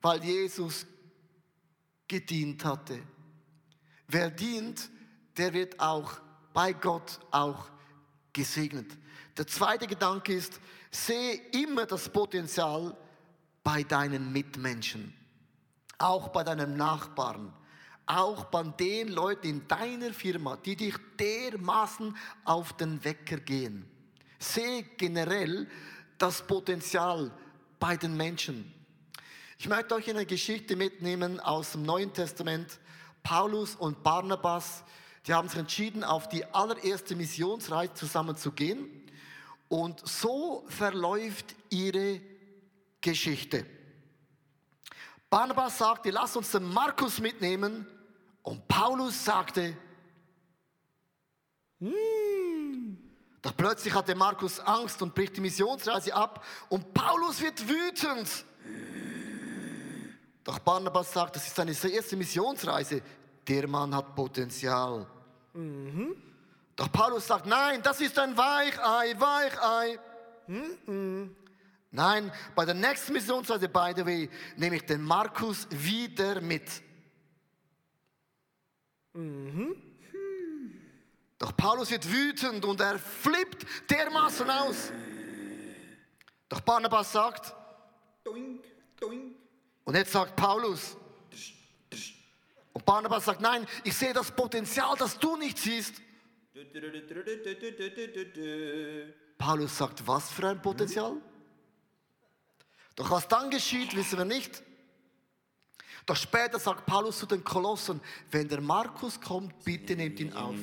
weil 0.00 0.22
Jesus 0.22 0.86
gedient 2.06 2.64
hatte. 2.64 3.00
Wer 4.06 4.30
dient, 4.30 4.88
der 5.36 5.52
wird 5.52 5.80
auch 5.80 6.12
bei 6.56 6.72
Gott 6.72 7.20
auch 7.32 7.68
gesegnet. 8.32 8.90
Der 9.36 9.46
zweite 9.46 9.86
Gedanke 9.86 10.32
ist, 10.32 10.58
sehe 10.90 11.34
immer 11.52 11.84
das 11.84 12.08
Potenzial 12.08 12.96
bei 13.62 13.82
deinen 13.82 14.32
Mitmenschen, 14.32 15.12
auch 15.98 16.28
bei 16.28 16.42
deinem 16.44 16.74
Nachbarn, 16.74 17.52
auch 18.06 18.46
bei 18.46 18.62
den 18.62 19.08
Leuten 19.08 19.46
in 19.46 19.68
deiner 19.68 20.14
Firma, 20.14 20.56
die 20.56 20.76
dich 20.76 20.94
dermaßen 21.20 22.16
auf 22.46 22.72
den 22.72 23.04
Wecker 23.04 23.36
gehen. 23.36 23.86
Sehe 24.38 24.82
generell 24.96 25.68
das 26.16 26.40
Potenzial 26.40 27.30
bei 27.78 27.98
den 27.98 28.16
Menschen. 28.16 28.72
Ich 29.58 29.68
möchte 29.68 29.94
euch 29.94 30.08
in 30.08 30.16
eine 30.16 30.24
Geschichte 30.24 30.74
mitnehmen 30.74 31.38
aus 31.38 31.72
dem 31.72 31.82
Neuen 31.82 32.14
Testament. 32.14 32.80
Paulus 33.22 33.74
und 33.74 34.02
Barnabas, 34.02 34.84
die 35.26 35.34
haben 35.34 35.48
sich 35.48 35.58
entschieden, 35.58 36.04
auf 36.04 36.28
die 36.28 36.44
allererste 36.44 37.16
Missionsreise 37.16 37.94
zusammen 37.94 38.36
zu 38.36 38.52
gehen. 38.52 38.88
Und 39.68 40.06
so 40.06 40.64
verläuft 40.68 41.56
ihre 41.70 42.20
Geschichte. 43.00 43.66
Barnabas 45.28 45.78
sagte, 45.78 46.10
lass 46.10 46.36
uns 46.36 46.52
den 46.52 46.72
Markus 46.72 47.18
mitnehmen. 47.18 47.86
Und 48.42 48.68
Paulus 48.68 49.24
sagte, 49.24 49.76
hm. 51.80 52.96
Doch 53.42 53.56
plötzlich 53.56 53.94
hatte 53.94 54.14
Markus 54.14 54.60
Angst 54.60 55.02
und 55.02 55.14
bricht 55.14 55.36
die 55.36 55.40
Missionsreise 55.40 56.14
ab. 56.14 56.44
Und 56.68 56.94
Paulus 56.94 57.40
wird 57.40 57.68
wütend. 57.68 58.28
Doch 60.44 60.58
Barnabas 60.60 61.12
sagt, 61.12 61.36
das 61.36 61.46
ist 61.46 61.56
seine 61.56 61.72
erste 61.72 62.16
Missionsreise. 62.16 63.02
Der 63.46 63.68
Mann 63.68 63.94
hat 63.94 64.14
Potenzial. 64.14 65.06
Mhm. 65.56 66.14
Doch 66.76 66.92
Paulus 66.92 67.26
sagt, 67.26 67.46
nein, 67.46 67.82
das 67.82 68.00
ist 68.00 68.18
ein 68.18 68.36
Weichei, 68.36 69.18
Weichei. 69.18 69.98
Mhm. 70.46 71.34
Nein, 71.90 72.30
bei 72.54 72.66
der 72.66 72.74
nächsten 72.74 73.14
Missionsreise, 73.14 73.68
by 73.68 73.94
the 73.96 74.04
way, 74.04 74.30
nehme 74.56 74.76
ich 74.76 74.84
den 74.84 75.02
Markus 75.02 75.66
wieder 75.70 76.42
mit. 76.42 76.82
Mhm. 79.14 79.74
Doch 81.38 81.56
Paulus 81.56 81.90
wird 81.90 82.10
wütend 82.10 82.64
und 82.64 82.80
er 82.80 82.98
flippt 82.98 83.66
dermaßen 83.90 84.50
aus. 84.50 84.92
Doch 86.48 86.60
Barnabas 86.60 87.12
sagt, 87.12 87.54
doink, 88.24 88.64
doink. 89.00 89.34
und 89.84 89.94
jetzt 89.94 90.12
sagt 90.12 90.36
Paulus, 90.36 90.96
und 92.76 92.84
Barnabas 92.84 93.24
sagt, 93.24 93.40
nein, 93.40 93.66
ich 93.84 93.96
sehe 93.96 94.12
das 94.12 94.30
Potenzial, 94.30 94.94
das 94.98 95.18
du 95.18 95.34
nicht 95.38 95.56
siehst. 95.56 95.94
Paulus 99.38 99.78
sagt, 99.78 100.06
was 100.06 100.30
für 100.30 100.48
ein 100.48 100.60
Potenzial? 100.60 101.16
Doch 102.94 103.10
was 103.10 103.26
dann 103.28 103.48
geschieht, 103.48 103.96
wissen 103.96 104.18
wir 104.18 104.26
nicht. 104.26 104.62
Doch 106.04 106.16
später 106.16 106.58
sagt 106.58 106.84
Paulus 106.84 107.18
zu 107.18 107.24
den 107.24 107.42
Kolossen, 107.42 107.98
wenn 108.30 108.46
der 108.46 108.60
Markus 108.60 109.18
kommt, 109.18 109.64
bitte 109.64 109.96
nehmt 109.96 110.20
ihn 110.20 110.34
auf. 110.34 110.54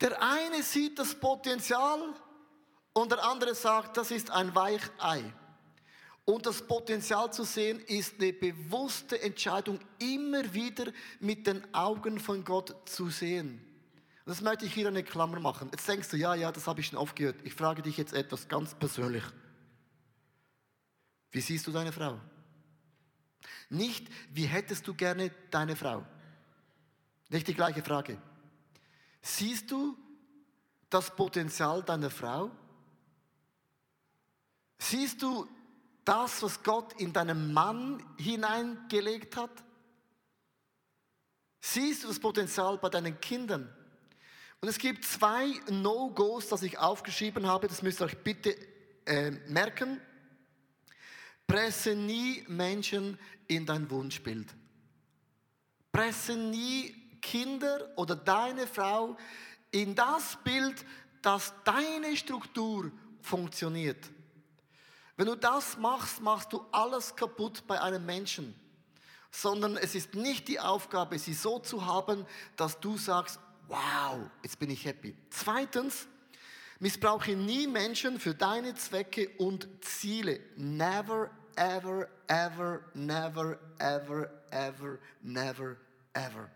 Der 0.00 0.22
eine 0.22 0.62
sieht 0.62 0.96
das 1.00 1.16
Potenzial 1.16 2.14
und 2.92 3.10
der 3.10 3.24
andere 3.24 3.56
sagt, 3.56 3.96
das 3.96 4.12
ist 4.12 4.30
ein 4.30 4.54
Weichei. 4.54 5.34
Und 6.24 6.46
das 6.46 6.62
Potenzial 6.62 7.32
zu 7.32 7.44
sehen 7.44 7.80
ist 7.86 8.20
eine 8.20 8.32
bewusste 8.32 9.20
Entscheidung, 9.20 9.80
immer 9.98 10.52
wieder 10.54 10.92
mit 11.18 11.46
den 11.46 11.74
Augen 11.74 12.20
von 12.20 12.44
Gott 12.44 12.88
zu 12.88 13.10
sehen. 13.10 13.64
Das 14.26 14.40
möchte 14.40 14.64
ich 14.64 14.74
hier 14.74 14.86
eine 14.86 15.02
Klammer 15.02 15.40
machen. 15.40 15.70
Jetzt 15.72 15.88
denkst 15.88 16.08
du, 16.10 16.16
ja, 16.16 16.34
ja, 16.34 16.52
das 16.52 16.66
habe 16.66 16.80
ich 16.80 16.86
schon 16.86 16.98
oft 16.98 17.16
gehört. 17.16 17.36
Ich 17.42 17.54
frage 17.54 17.82
dich 17.82 17.96
jetzt 17.96 18.12
etwas 18.12 18.46
ganz 18.46 18.74
persönlich. 18.74 19.24
Wie 21.32 21.40
siehst 21.40 21.66
du 21.66 21.72
deine 21.72 21.92
Frau? 21.92 22.20
Nicht, 23.68 24.08
wie 24.32 24.46
hättest 24.46 24.86
du 24.86 24.94
gerne 24.94 25.30
deine 25.50 25.74
Frau? 25.76 26.04
Nicht 27.28 27.48
die 27.48 27.54
gleiche 27.54 27.82
Frage. 27.82 28.20
Siehst 29.22 29.70
du 29.70 29.96
das 30.88 31.14
Potenzial 31.14 31.82
deiner 31.82 32.10
Frau? 32.10 32.50
Siehst 34.78 35.22
du 35.22 35.48
das, 36.04 36.42
was 36.42 36.62
Gott 36.62 36.92
in 37.00 37.12
deinen 37.12 37.52
Mann 37.52 38.02
hineingelegt 38.18 39.36
hat? 39.36 39.50
Siehst 41.60 42.04
du 42.04 42.08
das 42.08 42.18
Potenzial 42.18 42.78
bei 42.78 42.88
deinen 42.88 43.20
Kindern? 43.20 43.70
Und 44.60 44.68
es 44.68 44.78
gibt 44.78 45.04
zwei 45.04 45.54
No-Gos, 45.70 46.48
das 46.48 46.62
ich 46.62 46.78
aufgeschrieben 46.78 47.46
habe, 47.46 47.68
das 47.68 47.82
müsst 47.82 48.00
ihr 48.00 48.06
euch 48.06 48.18
bitte 48.18 48.56
äh, 49.06 49.30
merken. 49.48 50.00
Presse 51.46 51.94
nie 51.94 52.44
Menschen 52.48 53.18
in 53.46 53.66
dein 53.66 53.90
Wunschbild. 53.90 54.54
Presse 55.90 56.36
nie 56.36 56.94
Kinder 57.20 57.90
oder 57.96 58.16
deine 58.16 58.66
Frau 58.66 59.16
in 59.70 59.94
das 59.94 60.38
Bild, 60.44 60.84
dass 61.22 61.52
deine 61.64 62.16
Struktur 62.16 62.90
funktioniert. 63.20 64.10
Wenn 65.20 65.26
du 65.26 65.36
das 65.36 65.76
machst, 65.76 66.22
machst 66.22 66.50
du 66.50 66.64
alles 66.72 67.14
kaputt 67.14 67.66
bei 67.66 67.78
einem 67.78 68.06
Menschen. 68.06 68.54
Sondern 69.30 69.76
es 69.76 69.94
ist 69.94 70.14
nicht 70.14 70.48
die 70.48 70.58
Aufgabe, 70.58 71.18
sie 71.18 71.34
so 71.34 71.58
zu 71.58 71.84
haben, 71.84 72.24
dass 72.56 72.80
du 72.80 72.96
sagst, 72.96 73.38
wow, 73.68 74.18
jetzt 74.42 74.58
bin 74.58 74.70
ich 74.70 74.82
happy. 74.86 75.14
Zweitens, 75.28 76.08
missbrauche 76.78 77.32
nie 77.32 77.66
Menschen 77.66 78.18
für 78.18 78.34
deine 78.34 78.74
Zwecke 78.76 79.28
und 79.36 79.68
Ziele. 79.82 80.40
Never, 80.56 81.30
ever, 81.54 82.08
ever, 82.26 82.80
never, 82.94 83.58
ever, 83.78 84.30
ever, 84.50 84.98
never, 85.20 85.76
ever. 86.14 86.50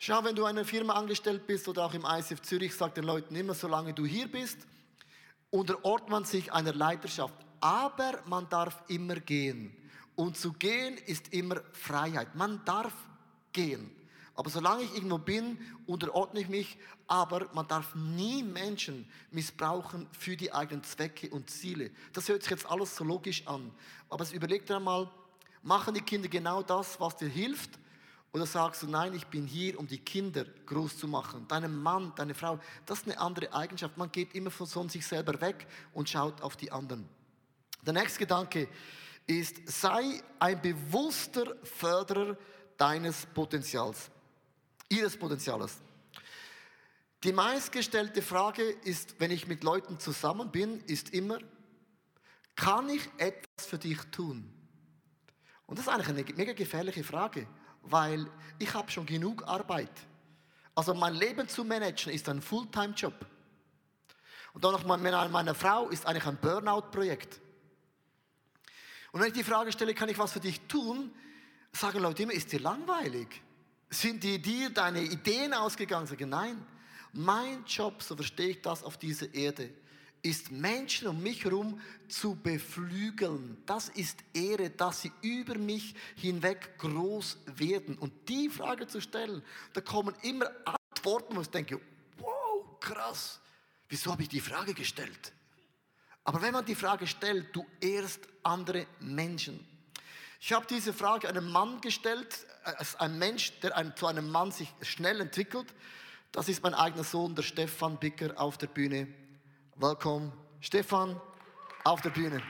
Schau, 0.00 0.24
wenn 0.24 0.34
du 0.34 0.42
in 0.42 0.48
einer 0.48 0.64
Firma 0.64 0.94
angestellt 0.94 1.46
bist 1.46 1.68
oder 1.68 1.84
auch 1.84 1.94
im 1.94 2.04
ICF 2.04 2.42
Zürich, 2.42 2.74
sag 2.74 2.96
den 2.96 3.04
Leuten 3.04 3.36
immer, 3.36 3.54
solange 3.54 3.94
du 3.94 4.04
hier 4.04 4.26
bist 4.26 4.58
unterordnet 5.54 6.10
man 6.10 6.24
sich 6.24 6.52
einer 6.52 6.74
Leiterschaft. 6.74 7.43
Aber 7.64 8.20
man 8.26 8.46
darf 8.50 8.82
immer 8.88 9.16
gehen. 9.16 9.74
Und 10.16 10.36
zu 10.36 10.52
gehen 10.52 10.98
ist 11.06 11.32
immer 11.32 11.62
Freiheit. 11.72 12.34
Man 12.34 12.62
darf 12.66 12.92
gehen. 13.54 13.90
Aber 14.34 14.50
solange 14.50 14.82
ich 14.82 14.94
irgendwo 14.94 15.16
bin, 15.16 15.56
unterordne 15.86 16.40
ich 16.40 16.48
mich. 16.50 16.76
Aber 17.06 17.48
man 17.54 17.66
darf 17.66 17.94
nie 17.94 18.42
Menschen 18.42 19.08
missbrauchen 19.30 20.06
für 20.12 20.36
die 20.36 20.52
eigenen 20.52 20.84
Zwecke 20.84 21.30
und 21.30 21.48
Ziele. 21.48 21.90
Das 22.12 22.28
hört 22.28 22.42
sich 22.42 22.50
jetzt 22.50 22.66
alles 22.66 22.94
so 22.94 23.02
logisch 23.02 23.46
an. 23.46 23.70
Aber 24.10 24.30
überleg 24.30 24.66
dir 24.66 24.76
einmal, 24.76 25.10
machen 25.62 25.94
die 25.94 26.02
Kinder 26.02 26.28
genau 26.28 26.62
das, 26.62 27.00
was 27.00 27.16
dir 27.16 27.28
hilft? 27.28 27.78
Oder 28.34 28.44
sagst 28.44 28.82
du, 28.82 28.88
nein, 28.88 29.14
ich 29.14 29.26
bin 29.28 29.46
hier, 29.46 29.78
um 29.78 29.86
die 29.86 30.00
Kinder 30.00 30.44
groß 30.66 30.98
zu 30.98 31.08
machen. 31.08 31.48
Deinem 31.48 31.82
Mann, 31.82 32.12
deine 32.14 32.34
Frau, 32.34 32.58
das 32.84 32.98
ist 32.98 33.06
eine 33.06 33.18
andere 33.18 33.54
Eigenschaft. 33.54 33.96
Man 33.96 34.12
geht 34.12 34.34
immer 34.34 34.50
von 34.50 34.90
sich 34.90 35.06
selber 35.06 35.40
weg 35.40 35.66
und 35.94 36.10
schaut 36.10 36.42
auf 36.42 36.56
die 36.56 36.70
anderen. 36.70 37.08
Der 37.84 37.92
nächste 37.92 38.20
Gedanke 38.20 38.68
ist, 39.26 39.56
sei 39.66 40.22
ein 40.38 40.60
bewusster 40.60 41.56
Förderer 41.62 42.36
deines 42.76 43.26
Potenzials, 43.26 44.10
ihres 44.88 45.16
Potenzials. 45.16 45.78
Die 47.22 47.32
meistgestellte 47.32 48.20
Frage 48.20 48.62
ist, 48.62 49.18
wenn 49.18 49.30
ich 49.30 49.46
mit 49.46 49.64
Leuten 49.64 49.98
zusammen 49.98 50.50
bin, 50.50 50.80
ist 50.80 51.14
immer, 51.14 51.38
kann 52.54 52.88
ich 52.88 53.08
etwas 53.16 53.66
für 53.66 53.78
dich 53.78 53.98
tun? 54.10 54.52
Und 55.66 55.78
das 55.78 55.86
ist 55.86 55.92
eigentlich 55.92 56.26
eine 56.26 56.36
mega 56.36 56.52
gefährliche 56.52 57.02
Frage 57.02 57.46
weil 57.84 58.26
ich 58.58 58.72
habe 58.74 58.90
schon 58.90 59.06
genug 59.06 59.46
Arbeit. 59.46 59.90
Also 60.74 60.94
mein 60.94 61.14
Leben 61.14 61.48
zu 61.48 61.64
managen 61.64 62.12
ist 62.12 62.28
ein 62.28 62.40
Fulltime-Job. 62.40 63.14
Und 64.52 64.64
dann 64.64 64.72
noch 64.72 64.84
meine, 64.84 65.28
meine 65.28 65.54
Frau 65.54 65.88
ist 65.88 66.06
eigentlich 66.06 66.26
ein 66.26 66.36
Burnout-Projekt. 66.36 67.40
Und 69.14 69.20
wenn 69.20 69.28
ich 69.28 69.34
die 69.34 69.44
Frage 69.44 69.70
stelle, 69.70 69.94
kann 69.94 70.08
ich 70.08 70.18
was 70.18 70.32
für 70.32 70.40
dich 70.40 70.60
tun, 70.62 71.12
sagen 71.70 72.00
Leute 72.00 72.24
immer, 72.24 72.32
ist 72.32 72.50
dir 72.50 72.58
langweilig? 72.58 73.28
Sind 73.88 74.24
dir 74.24 74.40
dir 74.40 74.70
deine 74.70 75.02
Ideen 75.02 75.54
ausgegangen? 75.54 76.08
Sagen, 76.08 76.30
nein, 76.30 76.66
mein 77.12 77.64
Job, 77.64 78.02
so 78.02 78.16
verstehe 78.16 78.48
ich 78.48 78.62
das 78.62 78.82
auf 78.82 78.98
dieser 78.98 79.32
Erde, 79.32 79.72
ist 80.22 80.50
Menschen 80.50 81.06
um 81.06 81.22
mich 81.22 81.44
herum 81.44 81.80
zu 82.08 82.34
beflügeln. 82.34 83.56
Das 83.66 83.88
ist 83.90 84.18
Ehre, 84.32 84.70
dass 84.70 85.02
sie 85.02 85.12
über 85.22 85.58
mich 85.58 85.94
hinweg 86.16 86.76
groß 86.78 87.38
werden. 87.54 87.96
Und 87.96 88.28
die 88.28 88.48
Frage 88.48 88.88
zu 88.88 89.00
stellen, 89.00 89.44
da 89.74 89.80
kommen 89.80 90.16
immer 90.22 90.50
Antworten, 90.64 91.36
wo 91.36 91.40
ich 91.40 91.50
denke, 91.50 91.80
wow, 92.18 92.80
krass, 92.80 93.38
wieso 93.88 94.10
habe 94.10 94.22
ich 94.22 94.28
die 94.28 94.40
Frage 94.40 94.74
gestellt? 94.74 95.32
Aber 96.24 96.40
wenn 96.40 96.54
man 96.54 96.64
die 96.64 96.74
Frage 96.74 97.06
stellt, 97.06 97.54
du 97.54 97.66
ehrst 97.80 98.26
andere 98.42 98.86
Menschen. 98.98 99.66
Ich 100.40 100.52
habe 100.52 100.66
diese 100.66 100.92
Frage 100.92 101.28
einem 101.28 101.50
Mann 101.50 101.80
gestellt, 101.82 102.46
als 102.64 102.96
ein 102.96 103.18
Mensch, 103.18 103.60
der 103.60 103.76
ein, 103.76 103.94
zu 103.94 104.06
einem 104.06 104.30
Mann 104.30 104.50
sich 104.50 104.72
schnell 104.82 105.20
entwickelt. 105.20 105.66
Das 106.32 106.48
ist 106.48 106.62
mein 106.62 106.74
eigener 106.74 107.04
Sohn, 107.04 107.34
der 107.34 107.42
Stefan 107.42 107.98
Bicker 107.98 108.38
auf 108.40 108.56
der 108.56 108.66
Bühne. 108.66 109.06
Willkommen, 109.76 110.32
Stefan, 110.60 111.20
auf 111.84 112.00
der 112.00 112.10
Bühne. 112.10 112.42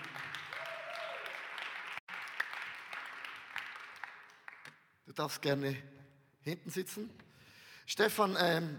Du 5.06 5.12
darfst 5.12 5.42
gerne 5.42 5.76
hinten 6.42 6.70
sitzen. 6.70 7.10
Stefan, 7.86 8.36
ähm, 8.38 8.78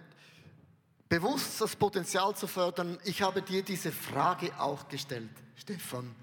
bewusst 1.20 1.62
das 1.62 1.78
Potenzial 1.78 2.36
zu 2.36 2.46
fördern, 2.46 2.98
ich 3.06 3.22
habe 3.22 3.42
dir 3.42 3.64
diese 3.64 3.90
Frage 3.90 4.52
auch 4.60 4.86
gestellt. 4.90 5.32
Stefan, 5.56 6.14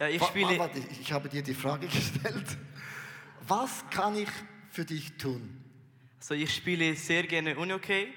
ja, 0.00 0.08
ich, 0.08 0.22
spiele 0.22 0.58
warte, 0.58 0.78
ich 0.78 1.12
habe 1.12 1.28
dir 1.28 1.42
die 1.42 1.52
Frage 1.52 1.86
gestellt. 1.98 2.56
Was 3.46 3.84
kann 3.90 4.16
ich 4.16 4.30
für 4.70 4.86
dich 4.86 5.18
tun? 5.18 5.62
Also 6.18 6.32
ich 6.32 6.54
spiele 6.54 6.94
sehr 6.96 7.24
gerne 7.24 7.58
Unihockey 7.58 8.08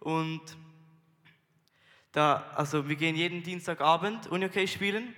und 0.00 0.42
da, 2.12 2.50
also 2.54 2.86
wir 2.86 2.96
gehen 2.96 3.16
jeden 3.16 3.42
Dienstagabend 3.42 4.26
Unihockey 4.26 4.68
spielen 4.68 5.14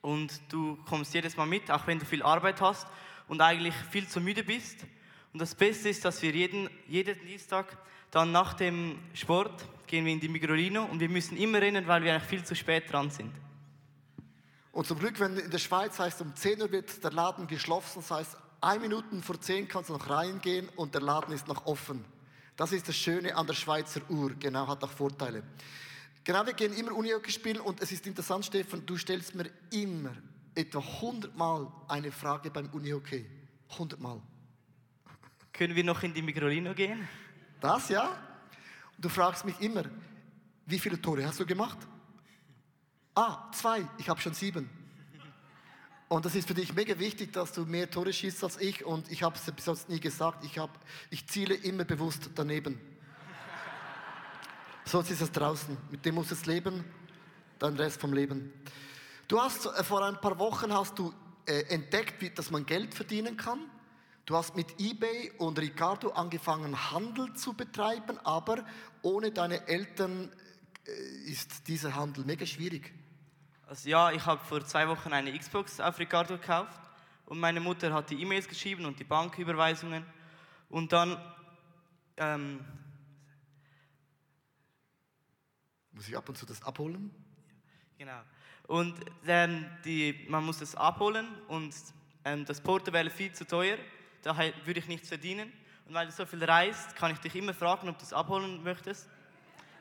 und 0.00 0.40
du 0.48 0.76
kommst 0.84 1.14
jedes 1.14 1.36
Mal 1.36 1.46
mit, 1.46 1.70
auch 1.70 1.86
wenn 1.86 2.00
du 2.00 2.04
viel 2.04 2.24
Arbeit 2.24 2.60
hast 2.60 2.88
und 3.28 3.40
eigentlich 3.40 3.74
viel 3.92 4.08
zu 4.08 4.20
müde 4.20 4.42
bist. 4.42 4.84
Und 5.32 5.38
das 5.38 5.54
Beste 5.54 5.90
ist, 5.90 6.04
dass 6.04 6.22
wir 6.22 6.32
jeden, 6.32 6.68
jeden 6.88 7.24
Dienstag 7.24 7.78
dann 8.14 8.30
nach 8.30 8.54
dem 8.54 8.98
Sport 9.12 9.64
gehen 9.86 10.04
wir 10.04 10.12
in 10.12 10.20
die 10.20 10.28
Migrolino 10.28 10.84
und 10.84 11.00
wir 11.00 11.08
müssen 11.08 11.36
immer 11.36 11.60
rennen, 11.60 11.86
weil 11.88 12.04
wir 12.04 12.12
eigentlich 12.12 12.28
viel 12.28 12.44
zu 12.44 12.54
spät 12.54 12.92
dran 12.92 13.10
sind. 13.10 13.32
Und 14.70 14.86
zum 14.86 14.98
Glück, 14.98 15.18
wenn 15.18 15.36
in 15.36 15.50
der 15.50 15.58
Schweiz 15.58 15.98
heißt, 15.98 16.20
um 16.20 16.34
10 16.34 16.62
Uhr 16.62 16.70
wird 16.70 17.02
der 17.02 17.12
Laden 17.12 17.46
geschlossen, 17.46 18.00
das 18.00 18.10
heißt, 18.10 18.36
ein 18.60 18.80
Minuten 18.80 19.22
vor 19.22 19.40
10 19.40 19.66
kannst 19.66 19.90
du 19.90 19.94
noch 19.94 20.08
reingehen 20.08 20.68
und 20.76 20.94
der 20.94 21.00
Laden 21.00 21.34
ist 21.34 21.48
noch 21.48 21.66
offen. 21.66 22.04
Das 22.56 22.72
ist 22.72 22.88
das 22.88 22.96
Schöne 22.96 23.34
an 23.34 23.48
der 23.48 23.54
Schweizer 23.54 24.00
Uhr, 24.08 24.32
genau, 24.38 24.68
hat 24.68 24.84
auch 24.84 24.90
Vorteile. 24.90 25.42
Genau, 26.22 26.46
wir 26.46 26.54
gehen 26.54 26.72
immer 26.72 26.92
Unihockey 26.92 27.32
spielen 27.32 27.60
und 27.60 27.82
es 27.82 27.90
ist 27.90 28.06
interessant, 28.06 28.46
Stefan, 28.46 28.86
du 28.86 28.96
stellst 28.96 29.34
mir 29.34 29.50
immer 29.72 30.14
etwa 30.54 30.78
100 30.78 31.36
Mal 31.36 31.66
eine 31.88 32.12
Frage 32.12 32.50
beim 32.50 32.68
Unihockey. 32.70 33.26
100 33.72 33.98
Mal. 33.98 34.20
Können 35.52 35.74
wir 35.74 35.84
noch 35.84 36.02
in 36.04 36.14
die 36.14 36.22
Migrolino 36.22 36.74
gehen? 36.74 37.08
Das 37.64 37.88
ja. 37.88 38.10
Und 38.94 39.02
du 39.06 39.08
fragst 39.08 39.46
mich 39.46 39.58
immer, 39.58 39.84
wie 40.66 40.78
viele 40.78 41.00
Tore 41.00 41.24
hast 41.26 41.40
du 41.40 41.46
gemacht? 41.46 41.78
Ah, 43.14 43.50
zwei. 43.52 43.88
Ich 43.96 44.06
habe 44.10 44.20
schon 44.20 44.34
sieben. 44.34 44.68
Und 46.08 46.26
das 46.26 46.34
ist 46.34 46.46
für 46.46 46.52
dich 46.52 46.74
mega 46.74 46.98
wichtig, 46.98 47.32
dass 47.32 47.52
du 47.52 47.64
mehr 47.64 47.90
Tore 47.90 48.12
schießt 48.12 48.44
als 48.44 48.60
ich. 48.60 48.84
Und 48.84 49.10
ich 49.10 49.22
habe 49.22 49.36
es 49.36 49.50
bis 49.50 49.64
jetzt 49.64 49.88
nie 49.88 49.98
gesagt. 49.98 50.44
Ich, 50.44 50.58
hab, 50.58 50.78
ich 51.08 51.26
ziele 51.26 51.54
immer 51.54 51.84
bewusst 51.84 52.28
daneben. 52.34 52.78
Sonst 54.84 55.10
ist 55.10 55.22
es 55.22 55.32
draußen. 55.32 55.74
Mit 55.90 56.04
dem 56.04 56.16
muss 56.16 56.30
es 56.32 56.44
leben, 56.44 56.84
dann 57.58 57.76
Rest 57.76 57.98
vom 57.98 58.12
Leben. 58.12 58.52
Du 59.26 59.40
hast 59.40 59.64
äh, 59.64 59.82
vor 59.82 60.04
ein 60.04 60.20
paar 60.20 60.38
Wochen 60.38 60.70
hast 60.70 60.98
du 60.98 61.14
äh, 61.46 61.62
entdeckt, 61.70 62.20
wie, 62.20 62.28
dass 62.28 62.50
man 62.50 62.66
Geld 62.66 62.92
verdienen 62.92 63.38
kann. 63.38 63.70
Du 64.26 64.36
hast 64.36 64.56
mit 64.56 64.80
eBay 64.80 65.32
und 65.38 65.58
Ricardo 65.58 66.10
angefangen, 66.10 66.90
Handel 66.90 67.34
zu 67.34 67.52
betreiben, 67.52 68.18
aber 68.24 68.64
ohne 69.02 69.30
deine 69.30 69.66
Eltern 69.68 70.32
äh, 70.86 71.30
ist 71.30 71.68
dieser 71.68 71.94
Handel 71.94 72.24
mega 72.24 72.46
schwierig. 72.46 72.92
Also 73.66 73.88
ja, 73.88 74.12
ich 74.12 74.24
habe 74.24 74.42
vor 74.44 74.64
zwei 74.64 74.88
Wochen 74.88 75.12
eine 75.12 75.36
Xbox 75.38 75.80
auf 75.80 75.98
Ricardo 75.98 76.34
gekauft 76.38 76.80
und 77.26 77.38
meine 77.38 77.60
Mutter 77.60 77.92
hat 77.92 78.10
die 78.10 78.20
E-Mails 78.20 78.48
geschrieben 78.48 78.86
und 78.86 78.98
die 78.98 79.04
Banküberweisungen 79.04 80.04
und 80.70 80.92
dann 80.92 81.18
ähm, 82.16 82.64
Muss 85.94 86.08
ich 86.08 86.16
ab 86.16 86.28
und 86.28 86.36
zu 86.36 86.44
das 86.44 86.62
abholen? 86.62 87.10
Genau. 87.98 88.20
Und 88.66 88.94
ähm, 89.26 89.64
die, 89.84 90.26
man 90.28 90.44
muss 90.44 90.58
das 90.58 90.74
abholen 90.74 91.28
und 91.46 91.72
ähm, 92.24 92.44
das 92.44 92.60
Porto 92.60 92.92
wäre 92.92 93.10
viel 93.10 93.32
zu 93.32 93.46
teuer, 93.46 93.76
daher 94.24 94.52
würde 94.64 94.80
ich 94.80 94.88
nichts 94.88 95.08
verdienen. 95.08 95.52
Und 95.86 95.94
weil 95.94 96.06
du 96.06 96.12
so 96.12 96.24
viel 96.24 96.42
reist, 96.42 96.96
kann 96.96 97.12
ich 97.12 97.18
dich 97.18 97.34
immer 97.36 97.54
fragen, 97.54 97.88
ob 97.88 97.98
du 97.98 98.04
es 98.04 98.12
abholen 98.12 98.62
möchtest. 98.62 99.08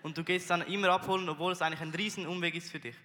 Und 0.02 0.18
du 0.18 0.24
gehst 0.24 0.50
dann 0.50 0.62
immer 0.64 0.90
abholen, 0.90 1.28
obwohl 1.30 1.54
es 1.54 1.62
eigentlich 1.62 1.80
ein 1.80 1.92
riesen 1.92 2.28
Umweg 2.28 2.56
ist 2.56 2.70
für 2.70 2.80
dich. 2.80 2.96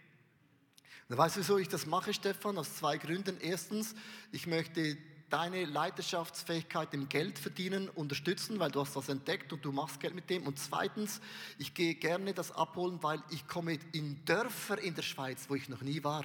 weißt 1.08 1.36
du, 1.36 1.40
wieso 1.40 1.58
ich 1.58 1.68
das 1.68 1.86
mache, 1.86 2.12
Stefan? 2.12 2.58
Aus 2.58 2.76
zwei 2.76 2.98
Gründen. 2.98 3.38
Erstens, 3.40 3.94
ich 4.32 4.48
möchte 4.48 4.98
deine 5.30 5.64
Leiterschaftsfähigkeit 5.64 6.92
im 6.94 7.08
Geld 7.08 7.38
verdienen 7.38 7.88
unterstützen, 7.90 8.58
weil 8.58 8.70
du 8.70 8.80
hast 8.80 8.96
das 8.96 9.08
entdeckt 9.08 9.52
und 9.52 9.64
du 9.64 9.70
machst 9.70 10.00
Geld 10.00 10.14
mit 10.14 10.28
dem. 10.30 10.46
Und 10.46 10.58
zweitens, 10.58 11.20
ich 11.58 11.74
gehe 11.74 11.94
gerne 11.94 12.34
das 12.34 12.50
abholen, 12.50 12.98
weil 13.02 13.22
ich 13.30 13.46
komme 13.46 13.78
in 13.92 14.24
Dörfer 14.24 14.78
in 14.78 14.94
der 14.94 15.02
Schweiz, 15.02 15.44
wo 15.48 15.54
ich 15.54 15.68
noch 15.68 15.82
nie 15.82 16.02
war. 16.02 16.24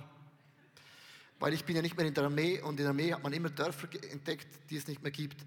Weil 1.40 1.54
ich 1.54 1.66
bin 1.66 1.76
ja 1.76 1.82
nicht 1.82 1.98
mehr 1.98 2.06
in 2.06 2.14
der 2.14 2.26
Armee 2.26 2.62
und 2.62 2.72
in 2.72 2.78
der 2.78 2.90
Armee 2.90 3.14
hat 3.14 3.24
man 3.24 3.34
immer 3.34 3.50
Dörfer 3.50 3.88
entdeckt, 4.10 4.48
die 4.70 4.78
es 4.78 4.88
nicht 4.88 5.02
mehr 5.02 5.12
gibt. 5.12 5.46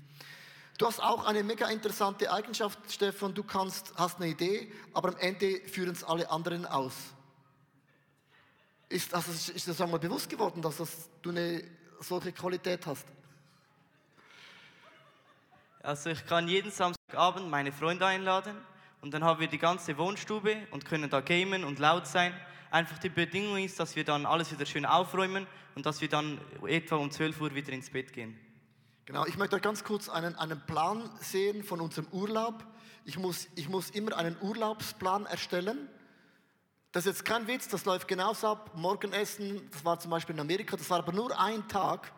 Du 0.79 0.87
hast 0.87 1.01
auch 1.01 1.25
eine 1.25 1.42
mega 1.42 1.68
interessante 1.68 2.31
Eigenschaft, 2.31 2.79
Stefan. 2.90 3.33
Du 3.33 3.42
kannst, 3.42 3.94
hast 3.96 4.16
eine 4.16 4.29
Idee, 4.29 4.70
aber 4.92 5.11
am 5.11 5.16
Ende 5.16 5.61
führen 5.68 5.92
es 5.92 6.05
alle 6.05 6.31
anderen 6.31 6.66
aus. 6.66 6.94
Ist, 8.88 9.14
also, 9.14 9.33
ist 9.53 9.66
das 9.66 9.81
einmal 9.81 9.99
bewusst 9.99 10.29
geworden, 10.29 10.61
dass 10.61 10.77
das, 10.77 11.09
du 11.22 11.31
eine 11.31 11.64
solche 12.01 12.33
Qualität 12.33 12.87
hast? 12.87 13.07
Also 15.83 16.11
ich 16.11 16.27
kann 16.27 16.46
jeden 16.46 16.70
Samstagabend 16.70 17.49
meine 17.49 17.72
Freunde 17.72 18.07
einladen 18.07 18.57
und 19.07 19.12
dann 19.12 19.23
haben 19.23 19.38
wir 19.38 19.47
die 19.47 19.59
ganze 19.59 19.97
Wohnstube 19.99 20.66
und 20.73 20.85
können 20.85 21.09
da 21.09 21.21
gamen 21.21 21.62
und 21.62 21.79
laut 21.79 22.09
sein. 22.09 22.35
Einfach 22.73 22.99
die 22.99 23.09
Bedingung 23.09 23.57
ist, 23.57 23.79
dass 23.79 23.95
wir 23.95 24.03
dann 24.03 24.27
alles 24.27 24.51
wieder 24.51 24.66
schön 24.66 24.85
aufräumen 24.85 25.47
und 25.77 25.87
dass 25.87 26.01
wir 26.01 26.09
dann 26.09 26.40
etwa 26.66 26.97
um 26.97 27.09
12 27.09 27.40
Uhr 27.40 27.55
wieder 27.55 27.73
ins 27.73 27.88
Bett 27.88 28.12
gehen. 28.12 28.37
Genau, 29.05 29.25
ich 29.25 29.37
möchte 29.37 29.61
ganz 29.61 29.85
kurz 29.85 30.09
einen, 30.09 30.35
einen 30.35 30.61
Plan 30.66 31.09
sehen 31.21 31.62
von 31.62 31.81
unserem 31.81 32.09
Urlaub. 32.11 32.66
Ich 33.05 33.16
muss, 33.16 33.47
ich 33.55 33.69
muss 33.69 33.90
immer 33.90 34.16
einen 34.16 34.37
Urlaubsplan 34.40 35.27
erstellen 35.27 35.88
Das 36.90 37.07
ist 37.07 37.19
jetzt 37.19 37.25
kein 37.25 37.47
Witz, 37.47 37.69
das 37.69 37.85
läuft 37.85 38.09
genauso 38.09 38.49
ab. 38.49 38.73
Morgenessen, 38.75 39.71
das 39.71 39.85
war 39.85 40.01
zum 40.01 40.11
Beispiel 40.11 40.35
in 40.35 40.40
Amerika, 40.40 40.77
das 40.77 40.90
war 40.90 40.99
aber 40.99 41.12
nur 41.12 41.38
ein 41.38 41.69
Tag. 41.69 42.12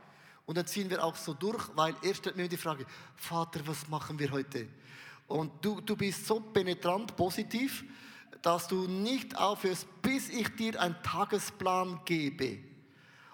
Und 0.46 0.56
dann 0.56 0.66
ziehen 0.66 0.88
wir 0.88 1.04
auch 1.04 1.16
so 1.16 1.34
durch, 1.34 1.68
weil 1.74 1.94
er 2.00 2.14
stellt 2.14 2.36
mir 2.36 2.48
die 2.48 2.56
Frage, 2.56 2.86
Vater, 3.14 3.60
was 3.66 3.86
machen 3.88 4.18
wir 4.18 4.30
heute? 4.30 4.66
Und 5.28 5.52
du, 5.64 5.80
du 5.80 5.94
bist 5.94 6.26
so 6.26 6.40
penetrant 6.40 7.14
positiv, 7.14 7.84
dass 8.42 8.66
du 8.66 8.88
nicht 8.88 9.36
aufhörst, 9.36 9.86
bis 10.02 10.30
ich 10.30 10.48
dir 10.56 10.80
einen 10.80 10.96
Tagesplan 11.02 12.00
gebe. 12.04 12.58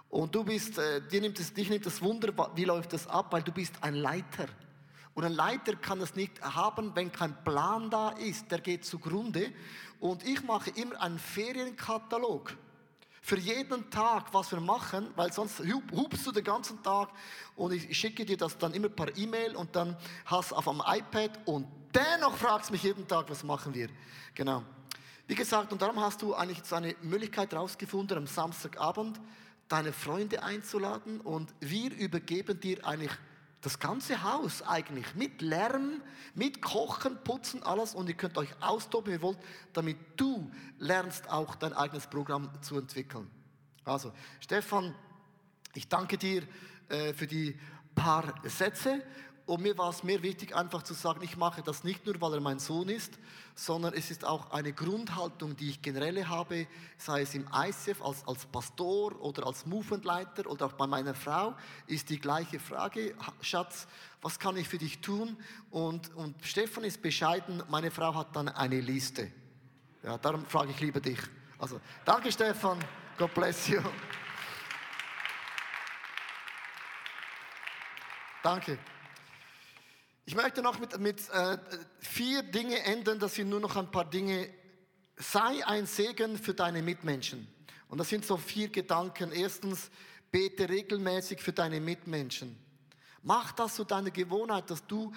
Und 0.09 0.35
du 0.35 0.45
bist, 0.45 0.79
äh, 0.79 1.01
dir 1.09 1.21
nimmt 1.21 1.39
es, 1.39 1.53
dich 1.53 1.71
nimmt 1.71 1.87
das 1.87 2.03
Wunder, 2.03 2.33
wie 2.55 2.65
läuft 2.65 2.93
das 2.93 3.07
ab, 3.07 3.33
weil 3.33 3.43
du 3.43 3.53
bist 3.53 3.75
ein 3.81 3.95
Leiter. 3.95 4.47
Und 5.15 5.25
ein 5.25 5.33
Leiter 5.33 5.77
kann 5.77 6.01
es 6.01 6.17
nicht 6.17 6.41
haben, 6.43 6.91
wenn 6.95 7.13
kein 7.13 7.43
Plan 7.45 7.89
da 7.89 8.11
ist. 8.11 8.51
Der 8.51 8.61
geht 8.61 8.85
zugrunde. 8.85 9.53
Und 10.01 10.27
ich 10.27 10.43
mache 10.43 10.71
immer 10.71 11.01
einen 11.01 11.19
Ferienkatalog. 11.19 12.57
Für 13.23 13.39
jeden 13.39 13.89
Tag, 13.91 14.35
was 14.35 14.51
wir 14.53 14.61
machen, 14.61 15.09
weil 15.17 15.33
sonst 15.33 15.63
hupst 15.93 16.27
du 16.27 16.33
den 16.33 16.45
ganzen 16.45 16.83
Tag 16.83 17.09
und 17.57 17.73
ich 17.73 17.97
schicke 17.97 18.25
dir 18.27 18.37
das 18.37 18.59
dann 18.59 18.75
immer 18.75 18.91
per 18.91 19.17
E-Mail 19.17 19.57
und 19.57 19.75
dann 19.75 19.97
hast 20.27 20.51
du 20.51 20.57
auf 20.57 20.65
dem 20.65 20.83
iPad 20.85 21.41
und 21.47 21.67
dennoch 21.95 22.37
fragst 22.37 22.71
mich 22.71 22.83
jeden 22.83 23.07
Tag, 23.07 23.29
was 23.29 23.43
machen 23.43 23.75
wir. 23.75 23.89
Genau. 24.35 24.63
Wie 25.27 25.35
gesagt, 25.35 25.73
und 25.73 25.81
darum 25.81 26.01
hast 26.01 26.21
du 26.21 26.35
eigentlich 26.35 26.63
so 26.65 26.77
eine 26.77 26.95
Möglichkeit 27.03 27.53
herausgefunden, 27.53 28.19
am 28.19 28.27
Samstagabend 28.27 29.21
deine 29.69 29.93
Freunde 29.93 30.43
einzuladen 30.43 31.21
und 31.21 31.55
wir 31.61 31.95
übergeben 31.95 32.61
dir 32.61 32.85
eigentlich 32.87 33.13
das 33.63 33.79
ganze 33.79 34.23
Haus 34.23 34.61
eigentlich 34.61 35.15
mit 35.15 35.41
Lärm, 35.41 36.03
mit 36.35 36.61
Kochen, 36.61 37.17
Putzen, 37.25 37.63
alles 37.63 37.95
und 37.95 38.09
ihr 38.09 38.15
könnt 38.15 38.37
euch 38.37 38.51
austoben, 38.61 39.09
wie 39.11 39.17
ihr 39.17 39.23
wollt, 39.23 39.39
damit 39.73 39.97
du 40.17 40.51
lernst 40.79 41.31
auch 41.31 41.55
dein 41.55 41.73
eigenes 41.73 42.07
Programm 42.07 42.51
zu 42.61 42.79
entwickeln. 42.79 43.31
Also, 43.87 44.13
Stefan, 44.41 44.95
ich 45.73 45.89
danke 45.89 46.19
dir 46.19 46.43
äh, 46.91 47.15
für 47.15 47.27
die 47.27 47.59
paar 47.95 48.35
Sätze 48.45 49.03
und 49.47 49.61
mir 49.61 49.77
war 49.77 49.91
es 49.91 50.03
mehr 50.03 50.23
wichtig, 50.23 50.57
einfach 50.57 50.83
zu 50.83 50.95
sagen, 50.95 51.21
ich 51.23 51.37
mache 51.37 51.63
das 51.63 51.85
nicht 51.85 52.07
nur, 52.07 52.19
weil 52.21 52.35
er 52.35 52.41
mein 52.41 52.59
Sohn 52.59 52.89
ist, 52.89 53.19
sondern 53.55 53.93
es 53.93 54.11
ist 54.11 54.25
auch 54.25 54.51
eine 54.51 54.73
Grundhaltung, 54.73 55.55
die 55.55 55.69
ich 55.69 55.83
generell 55.83 56.27
habe, 56.27 56.67
sei 56.97 57.23
es 57.23 57.35
im 57.35 57.47
ICF 57.53 58.01
als, 58.03 58.27
als 58.27 58.47
Pastor 58.47 59.21
oder 59.21 59.47
als 59.47 59.67
Movementleiter 59.67 60.51
oder 60.51 60.67
auch 60.67 60.73
bei 60.73 60.87
meiner 60.87 61.15
Frau, 61.15 61.55
ist 61.87 62.09
die 62.09 62.19
gleiche 62.19 62.59
Frage, 62.59 63.15
Schatz, 63.43 63.87
was 64.23 64.39
kann 64.39 64.57
ich 64.57 64.67
für 64.67 64.79
dich 64.79 65.01
tun? 65.03 65.37
Und, 65.71 66.15
und 66.15 66.37
Stefan 66.43 66.85
ist 66.85 67.03
bescheiden, 67.03 67.63
meine 67.69 67.91
Frau 67.91 68.15
hat 68.15 68.35
dann 68.35 68.49
eine 68.49 68.81
Liste. 68.81 69.31
Ja, 70.03 70.17
darum 70.17 70.47
frage 70.47 70.71
ich 70.71 70.81
lieber 70.81 71.01
dich. 71.01 71.19
Also, 71.59 71.81
danke 72.07 72.33
Stefan, 72.33 72.79
God 73.19 73.35
bless 73.35 73.69
you. 73.69 73.81
Danke. 78.43 78.79
Ich 80.27 80.35
möchte 80.35 80.63
noch 80.63 80.79
mit, 80.79 80.99
mit 80.99 81.29
äh, 81.31 81.59
vier 81.99 82.43
Dinge 82.43 82.79
enden, 82.85 83.19
das 83.19 83.35
sind 83.35 83.51
nur 83.51 83.61
noch 83.61 83.77
ein 83.77 83.91
paar 83.91 84.09
Dinge. 84.09 84.49
Sei 85.17 85.65
ein 85.67 85.87
Segen 85.87 86.39
für 86.39 86.55
deine 86.55 86.83
Mitmenschen. 86.83 87.47
Und 87.89 87.99
das 87.99 88.09
sind 88.09 88.25
so 88.25 88.37
vier 88.37 88.69
Gedanken. 88.69 89.33
Erstens, 89.33 89.91
bete 90.31 90.69
regelmäßig 90.69 91.41
für 91.41 91.53
deine 91.53 91.79
Mitmenschen. 91.81 92.57
Mach 93.23 93.53
das 93.53 93.77
zu 93.77 93.85
deiner 93.85 94.11
Gewohnheit, 94.11 94.69
dass 94.71 94.87
du 94.87 95.13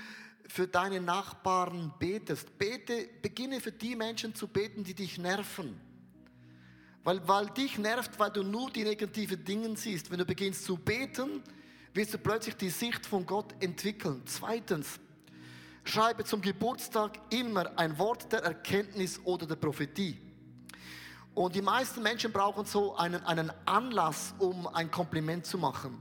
für 0.48 0.68
deine 0.68 1.02
Nachbarn 1.02 1.94
betest. 1.98 2.58
Bete, 2.58 3.10
beginne 3.22 3.60
für 3.60 3.72
die 3.72 3.96
Menschen 3.96 4.36
zu 4.36 4.48
beten, 4.48 4.84
die 4.84 4.94
dich 4.94 5.18
nerven. 5.18 5.80
Weil, 7.04 7.26
weil 7.28 7.48
dich 7.48 7.78
nervt, 7.78 8.20
weil 8.20 8.32
du 8.32 8.44
nur 8.44 8.70
die 8.70 8.84
negativen 8.84 9.44
Dinge 9.44 9.76
siehst. 9.78 10.12
Wenn 10.12 10.20
du 10.20 10.26
beginnst 10.26 10.66
zu 10.66 10.78
beten, 10.78 11.42
wirst 11.98 12.14
du 12.14 12.18
plötzlich 12.20 12.56
die 12.56 12.70
Sicht 12.70 13.06
von 13.06 13.26
Gott 13.26 13.56
entwickeln. 13.60 14.22
Zweitens, 14.26 15.00
schreibe 15.84 16.24
zum 16.24 16.42
Geburtstag 16.42 17.20
immer 17.32 17.78
ein 17.78 17.98
Wort 17.98 18.32
der 18.32 18.44
Erkenntnis 18.44 19.20
oder 19.24 19.48
der 19.48 19.56
Prophetie. 19.56 20.22
Und 21.34 21.56
die 21.56 21.62
meisten 21.62 22.02
Menschen 22.04 22.32
brauchen 22.32 22.66
so 22.66 22.96
einen, 22.96 23.24
einen 23.24 23.52
Anlass, 23.66 24.36
um 24.38 24.68
ein 24.68 24.92
Kompliment 24.92 25.46
zu 25.46 25.58
machen. 25.58 25.98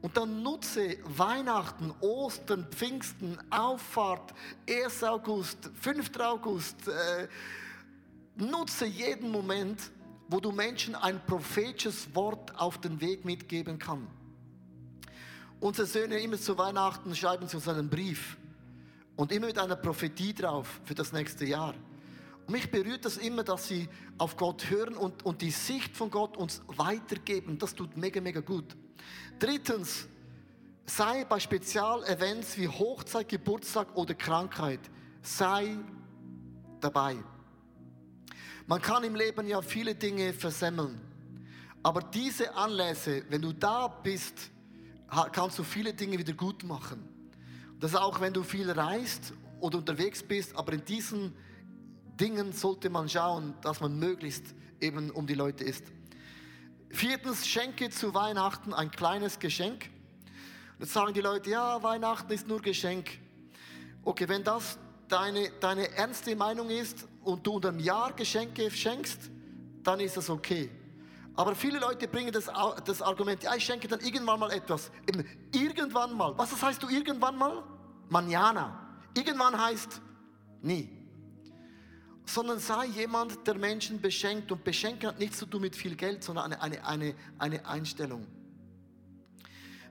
Und 0.00 0.16
dann 0.16 0.42
nutze 0.42 0.98
Weihnachten, 1.04 1.92
Ostern, 2.00 2.66
Pfingsten, 2.70 3.38
Auffahrt, 3.50 4.32
1. 4.68 5.04
August, 5.04 5.70
5. 5.80 6.18
August. 6.18 6.88
Äh, 6.88 7.28
nutze 8.36 8.86
jeden 8.86 9.30
Moment, 9.30 9.90
wo 10.28 10.40
du 10.40 10.50
Menschen 10.50 10.94
ein 10.94 11.24
prophetisches 11.26 12.14
Wort 12.14 12.58
auf 12.58 12.78
den 12.78 13.00
Weg 13.00 13.24
mitgeben 13.24 13.78
kannst. 13.78 14.25
Unsere 15.58 15.86
Söhne 15.86 16.18
immer 16.20 16.38
zu 16.38 16.58
Weihnachten 16.58 17.14
schreiben 17.16 17.48
sie 17.48 17.56
uns 17.56 17.66
einen 17.66 17.88
Brief 17.88 18.36
und 19.16 19.32
immer 19.32 19.46
mit 19.46 19.58
einer 19.58 19.76
Prophetie 19.76 20.34
drauf 20.34 20.80
für 20.84 20.94
das 20.94 21.12
nächste 21.12 21.46
Jahr. 21.46 21.74
Und 22.46 22.52
mich 22.52 22.70
berührt 22.70 23.04
das 23.04 23.16
immer, 23.16 23.42
dass 23.42 23.66
sie 23.66 23.88
auf 24.18 24.36
Gott 24.36 24.68
hören 24.70 24.94
und, 24.94 25.24
und 25.24 25.40
die 25.40 25.50
Sicht 25.50 25.96
von 25.96 26.10
Gott 26.10 26.36
uns 26.36 26.62
weitergeben. 26.68 27.58
Das 27.58 27.74
tut 27.74 27.96
mega, 27.96 28.20
mega 28.20 28.40
gut. 28.40 28.76
Drittens, 29.38 30.06
sei 30.84 31.24
bei 31.24 31.40
Spezialevents 31.40 32.56
wie 32.58 32.68
Hochzeit, 32.68 33.28
Geburtstag 33.28 33.96
oder 33.96 34.14
Krankheit, 34.14 34.80
sei 35.22 35.78
dabei. 36.80 37.16
Man 38.66 38.82
kann 38.82 39.04
im 39.04 39.14
Leben 39.14 39.48
ja 39.48 39.62
viele 39.62 39.94
Dinge 39.94 40.32
versemmeln. 40.32 41.00
Aber 41.82 42.02
diese 42.02 42.54
Anlässe, 42.54 43.24
wenn 43.30 43.42
du 43.42 43.52
da 43.52 43.88
bist, 43.88 44.50
kannst 45.08 45.58
du 45.58 45.62
viele 45.62 45.94
Dinge 45.94 46.18
wieder 46.18 46.32
gut 46.32 46.64
machen. 46.64 47.08
Das 47.80 47.92
ist 47.92 47.96
auch, 47.96 48.20
wenn 48.20 48.32
du 48.32 48.42
viel 48.42 48.70
reist 48.70 49.32
oder 49.60 49.78
unterwegs 49.78 50.22
bist, 50.22 50.56
aber 50.56 50.72
in 50.72 50.84
diesen 50.84 51.34
Dingen 52.18 52.52
sollte 52.52 52.90
man 52.90 53.08
schauen, 53.08 53.54
dass 53.60 53.80
man 53.80 53.98
möglichst 53.98 54.54
eben 54.80 55.10
um 55.10 55.26
die 55.26 55.34
Leute 55.34 55.64
ist. 55.64 55.84
Viertens, 56.90 57.46
schenke 57.46 57.90
zu 57.90 58.14
Weihnachten 58.14 58.72
ein 58.72 58.90
kleines 58.90 59.38
Geschenk. 59.38 59.90
Jetzt 60.78 60.92
sagen 60.92 61.12
die 61.12 61.20
Leute, 61.20 61.50
ja, 61.50 61.82
Weihnachten 61.82 62.32
ist 62.32 62.48
nur 62.48 62.60
Geschenk. 62.60 63.10
Okay, 64.04 64.28
wenn 64.28 64.44
das 64.44 64.78
deine, 65.08 65.50
deine 65.60 65.90
ernste 65.92 66.36
Meinung 66.36 66.70
ist 66.70 67.06
und 67.22 67.46
du 67.46 67.54
unter 67.54 67.68
einem 67.68 67.80
Jahr 67.80 68.12
Geschenke 68.12 68.70
schenkst, 68.70 69.30
dann 69.82 70.00
ist 70.00 70.16
das 70.16 70.30
okay. 70.30 70.70
Aber 71.36 71.54
viele 71.54 71.78
Leute 71.78 72.08
bringen 72.08 72.32
das, 72.32 72.50
das 72.84 73.02
Argument, 73.02 73.42
ja, 73.42 73.54
ich 73.54 73.64
schenke 73.64 73.86
dann 73.86 74.00
irgendwann 74.00 74.40
mal 74.40 74.50
etwas. 74.50 74.90
Irgendwann 75.52 76.16
mal. 76.16 76.36
Was 76.38 76.50
das 76.50 76.62
heißt 76.62 76.82
du 76.82 76.88
irgendwann 76.88 77.36
mal? 77.36 77.62
Manjana. 78.08 78.98
Irgendwann 79.14 79.60
heißt 79.60 80.00
nie. 80.62 80.90
Sondern 82.24 82.58
sei 82.58 82.86
jemand, 82.86 83.46
der 83.46 83.54
Menschen 83.54 84.00
beschenkt. 84.00 84.50
Und 84.50 84.64
beschenken 84.64 85.10
hat 85.10 85.18
nichts 85.18 85.38
zu 85.38 85.46
tun 85.46 85.60
mit 85.60 85.76
viel 85.76 85.94
Geld, 85.94 86.24
sondern 86.24 86.52
eine, 86.52 86.62
eine, 86.62 86.84
eine, 86.86 87.14
eine 87.38 87.66
Einstellung. 87.66 88.26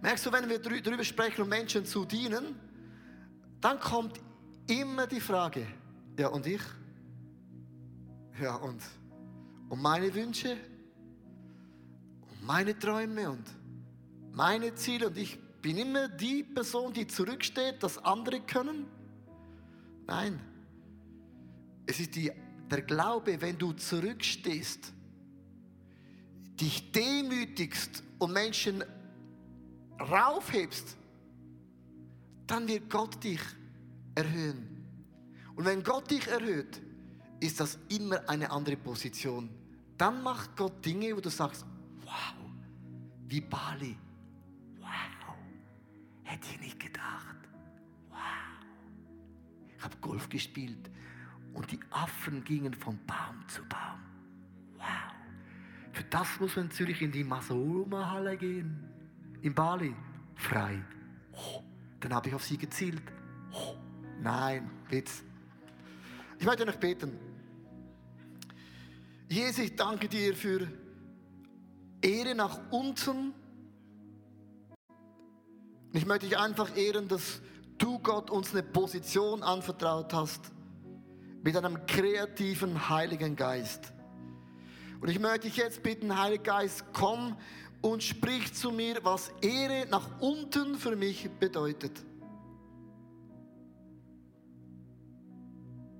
Merkst 0.01 0.25
du, 0.25 0.31
wenn 0.31 0.49
wir 0.49 0.60
darüber 0.60 1.03
sprechen, 1.03 1.43
um 1.43 1.49
Menschen 1.49 1.86
zu 1.86 2.05
dienen, 2.05 2.60
dann 3.62 3.79
kommt 3.79 4.19
immer 4.67 5.05
die 5.05 5.21
Frage, 5.21 5.67
ja 6.17 6.27
und 6.27 6.45
ich? 6.47 6.62
Ja 8.41 8.55
und, 8.55 8.81
und 9.69 9.81
meine 9.81 10.13
Wünsche? 10.13 10.58
Meine 12.45 12.77
Träume 12.77 13.29
und 13.31 13.43
meine 14.31 14.76
Ziele 14.76 15.07
und 15.07 15.17
ich 15.17 15.38
bin 15.61 15.78
immer 15.78 16.07
die 16.07 16.43
Person, 16.43 16.93
die 16.93 17.07
zurücksteht, 17.07 17.82
dass 17.82 17.97
andere 17.97 18.39
können? 18.41 18.86
Nein. 20.05 20.39
Es 21.88 21.99
ist 21.99 22.15
die, 22.15 22.32
der 22.70 22.82
Glaube, 22.84 23.41
wenn 23.41 23.57
du 23.57 23.74
zurückstehst, 23.74 24.93
dich 26.59 26.91
demütigst 26.91 28.03
und 28.20 28.34
Menschen 28.34 28.84
raufhebst, 29.99 30.95
dann 32.45 32.67
wird 32.67 32.89
Gott 32.89 33.24
dich 33.24 33.41
erhöhen. 34.13 34.86
Und 35.55 35.65
wenn 35.65 35.84
Gott 35.84 36.11
dich 36.11 36.28
erhöht, 36.28 36.82
ist 37.39 37.59
das 37.59 37.80
immer 37.89 38.28
eine 38.30 38.51
andere 38.51 38.78
Position. 38.78 39.49
Dann 39.97 40.22
macht 40.22 40.55
Gott 40.55 40.86
Dinge, 40.86 41.15
wo 41.15 41.22
du 41.22 41.30
sagst, 41.30 41.65
wow, 42.16 42.49
wie 43.28 43.41
Bali. 43.41 43.97
Wow, 44.80 45.36
hätte 46.24 46.47
ich 46.51 46.59
nicht 46.59 46.80
gedacht. 46.80 47.38
Wow. 48.09 48.20
Ich 49.78 49.84
habe 49.84 49.97
Golf 49.97 50.30
gespielt 50.30 50.89
und 51.53 51.72
die 51.72 51.80
Affen 51.89 52.43
gingen 52.43 52.74
von 52.74 52.99
Baum 53.05 53.47
zu 53.47 53.61
Baum. 53.63 53.99
Wow. 54.78 54.86
Für 55.91 56.03
das 56.03 56.39
muss 56.39 56.55
man 56.55 56.66
in 56.66 56.72
Zürich 56.72 57.01
in 57.01 57.11
die 57.11 57.24
Masoma-Halle 57.24 58.38
gehen. 58.38 58.89
In 59.41 59.53
Bali. 59.53 59.95
Frei. 60.36 60.84
Oh, 61.32 61.63
dann 62.01 62.13
habe 62.13 62.28
ich 62.28 62.36
auf 62.36 62.43
sie 62.43 62.57
gezielt. 62.57 63.01
Oh, 63.51 63.76
nein, 64.22 64.70
Witz. 64.89 65.24
Ich 66.38 66.45
möchte 66.45 66.66
noch 66.66 66.76
beten. 66.76 67.18
Jesus, 69.30 69.59
ich 69.59 69.76
danke 69.76 70.09
dir 70.09 70.36
für 70.36 70.68
Ehre 72.06 72.36
nach 72.36 72.60
unten. 72.70 73.34
Ich 75.91 76.06
möchte 76.06 76.28
dich 76.28 76.38
einfach 76.38 76.78
ehren, 76.78 77.08
dass 77.08 77.41
du 77.80 77.97
Gott 77.99 78.30
uns 78.30 78.51
eine 78.51 78.62
Position 78.62 79.41
anvertraut 79.41 80.14
hast 80.14 80.51
mit 81.41 81.58
einem 81.58 81.86
kreativen 81.88 82.89
Heiligen 82.89 83.36
Geist. 83.36 83.91
Und 85.01 85.10
ich 85.10 85.20
möchte 85.20 85.47
dich 85.47 85.58
jetzt 85.58 85.82
bitten, 85.82 86.20
Heiliger 86.20 86.43
Geist, 86.43 86.86
komm 86.93 87.38
und 87.82 88.03
sprich 88.03 88.53
zu 88.53 88.72
mir, 88.72 88.99
was 89.03 89.30
Ehre 89.41 89.88
nach 89.89 90.22
unten 90.22 90.76
für 90.76 90.95
mich 90.95 91.30
bedeutet. 91.39 92.03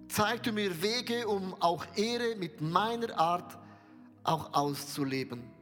Zeig 0.08 0.44
du 0.44 0.52
mir 0.52 0.82
Wege, 0.82 1.28
um 1.28 1.56
auch 1.60 1.84
Ehre 1.96 2.36
mit 2.36 2.62
meiner 2.62 3.18
Art 3.18 3.58
auch 4.24 4.54
auszuleben. 4.54 5.55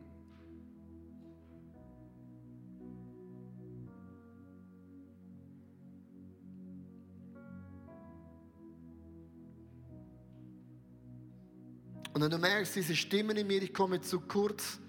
Und 12.14 12.22
wenn 12.22 12.30
du 12.30 12.38
merkst, 12.38 12.76
diese 12.76 12.96
Stimmen 12.96 13.36
in 13.38 13.48
mir, 13.48 13.62
ich 13.62 13.74
komme 13.74 14.00
zu 14.02 14.20
kurz, 14.20 14.80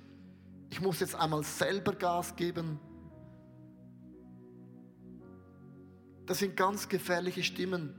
ich 0.71 0.81
muss 0.81 1.01
jetzt 1.01 1.15
einmal 1.15 1.43
selber 1.43 1.95
Gas 1.95 2.37
geben. 2.37 2.79
Das 6.27 6.39
sind 6.39 6.57
ganz 6.57 6.89
gefährliche 6.89 7.43
Stimmen, 7.43 7.95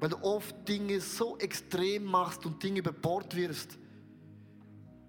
weil 0.00 0.10
du 0.10 0.16
oft 0.22 0.68
Dinge 0.68 1.00
so 1.00 1.36
extrem 1.38 2.04
machst 2.04 2.46
und 2.46 2.62
Dinge 2.62 2.78
über 2.80 2.92
Bord 2.92 3.34
wirfst, 3.34 3.78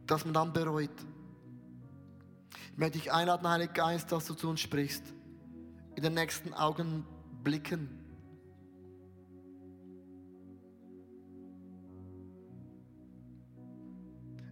dass 0.06 0.26
man 0.26 0.34
dann 0.34 0.52
bereut. 0.52 0.90
Ich 2.72 2.78
möchte 2.78 2.98
dich 2.98 3.12
einladen, 3.12 3.48
Heiliger 3.48 3.74
Geist, 3.74 4.12
dass 4.12 4.26
du 4.26 4.34
zu 4.34 4.50
uns 4.50 4.62
sprichst. 4.62 5.04
In 5.96 6.04
den 6.04 6.14
nächsten 6.14 6.54
Augenblicken. 6.54 7.99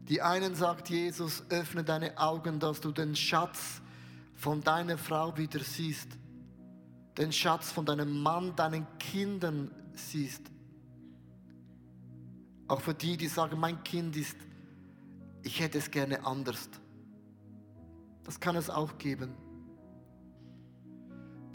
Die 0.07 0.21
einen 0.21 0.55
sagt 0.55 0.89
Jesus, 0.89 1.43
öffne 1.49 1.83
deine 1.83 2.17
Augen, 2.17 2.59
dass 2.59 2.79
du 2.79 2.91
den 2.91 3.15
Schatz 3.15 3.81
von 4.35 4.61
deiner 4.61 4.97
Frau 4.97 5.35
wieder 5.37 5.59
siehst. 5.59 6.07
Den 7.17 7.33
Schatz 7.33 7.71
von 7.71 7.85
deinem 7.85 8.21
Mann, 8.21 8.55
deinen 8.55 8.87
Kindern 8.99 9.71
siehst. 9.93 10.43
Auch 12.67 12.81
für 12.81 12.93
die, 12.93 13.17
die 13.17 13.27
sagen, 13.27 13.59
mein 13.59 13.83
Kind 13.83 14.15
ist, 14.15 14.37
ich 15.41 15.59
hätte 15.59 15.77
es 15.77 15.89
gerne 15.89 16.25
anders. 16.25 16.69
Das 18.23 18.39
kann 18.39 18.55
es 18.55 18.69
auch 18.69 18.97
geben. 18.97 19.33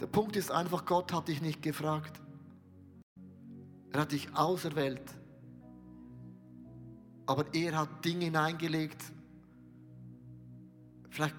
Der 0.00 0.06
Punkt 0.06 0.36
ist 0.36 0.50
einfach, 0.50 0.84
Gott 0.84 1.12
hat 1.12 1.28
dich 1.28 1.40
nicht 1.40 1.62
gefragt. 1.62 2.20
Er 3.92 4.00
hat 4.00 4.12
dich 4.12 4.34
auserwählt. 4.34 5.21
Aber 7.26 7.46
er 7.54 7.78
hat 7.78 8.04
Dinge 8.04 8.26
hineingelegt, 8.26 9.02
vielleicht 11.10 11.36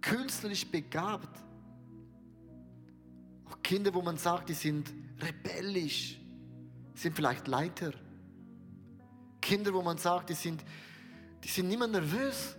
künstlerisch 0.00 0.66
begabt. 0.66 1.42
Auch 3.48 3.62
Kinder, 3.62 3.92
wo 3.94 4.02
man 4.02 4.16
sagt, 4.16 4.48
die 4.48 4.54
sind 4.54 4.92
rebellisch, 5.20 6.18
sind 6.94 7.14
vielleicht 7.14 7.46
Leiter. 7.46 7.92
Kinder, 9.40 9.72
wo 9.72 9.82
man 9.82 9.98
sagt, 9.98 10.30
die 10.30 10.34
sind, 10.34 10.64
die 11.42 11.48
sind 11.48 11.68
mehr 11.68 11.86
nervös. 11.86 12.56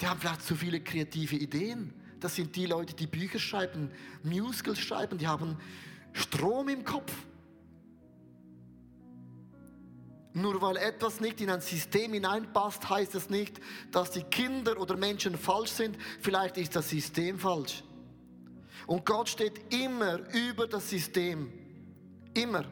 Die 0.00 0.06
haben 0.06 0.20
vielleicht 0.20 0.42
zu 0.42 0.54
viele 0.54 0.80
kreative 0.80 1.36
Ideen. 1.36 1.92
Das 2.20 2.34
sind 2.34 2.54
die 2.54 2.66
Leute, 2.66 2.94
die 2.94 3.06
Bücher 3.06 3.38
schreiben, 3.38 3.90
Musicals 4.22 4.78
schreiben, 4.78 5.18
die 5.18 5.26
haben 5.26 5.56
Strom 6.12 6.68
im 6.68 6.84
Kopf. 6.84 7.12
Nur 10.38 10.62
weil 10.62 10.76
etwas 10.76 11.20
nicht 11.20 11.40
in 11.40 11.50
ein 11.50 11.60
System 11.60 12.12
hineinpasst, 12.12 12.88
heißt 12.88 13.14
es 13.16 13.28
nicht, 13.28 13.60
dass 13.90 14.12
die 14.12 14.22
Kinder 14.22 14.80
oder 14.80 14.96
Menschen 14.96 15.36
falsch 15.36 15.70
sind. 15.70 15.96
Vielleicht 16.20 16.56
ist 16.58 16.76
das 16.76 16.88
System 16.88 17.38
falsch. 17.38 17.82
Und 18.86 19.04
Gott 19.04 19.28
steht 19.28 19.74
immer 19.74 20.20
über 20.32 20.68
das 20.68 20.88
System. 20.88 21.52
Immer. 22.34 22.64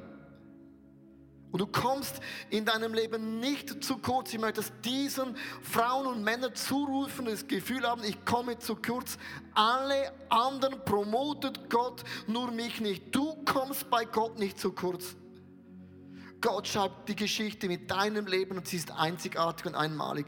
Und 1.51 1.61
du 1.61 1.67
kommst 1.67 2.21
in 2.51 2.65
deinem 2.65 2.95
Leben 2.95 3.41
nicht 3.41 3.83
zu 3.83 3.99
kurz. 3.99 4.33
Ich 4.33 4.39
möchte 4.39 4.63
diesen 4.85 5.37
Frauen 5.61 6.07
und 6.07 6.23
Männern 6.23 6.55
zurufen, 6.55 7.25
das 7.25 7.49
Gefühl 7.49 7.83
haben, 7.83 8.05
ich 8.05 8.25
komme 8.25 8.59
zu 8.61 8.77
kurz. 8.77 9.19
Alle 9.55 10.13
anderen 10.29 10.85
promotet 10.85 11.69
Gott, 11.69 12.05
nur 12.29 12.53
mich 12.53 12.81
nicht. 12.81 13.13
Du 13.13 13.35
kommst 13.45 13.91
bei 13.91 14.05
Gott 14.05 14.39
nicht 14.39 14.61
zu 14.61 14.73
kurz. 14.73 15.17
Gott 16.41 16.69
schreibt 16.69 17.09
die 17.09 17.17
Geschichte 17.17 17.69
mit 17.69 17.91
deinem 17.91 18.27
Leben 18.27 18.57
und 18.59 18.69
sie 18.69 18.77
ist 18.77 18.91
einzigartig 18.91 19.67
und 19.67 19.75
einmalig. 19.75 20.27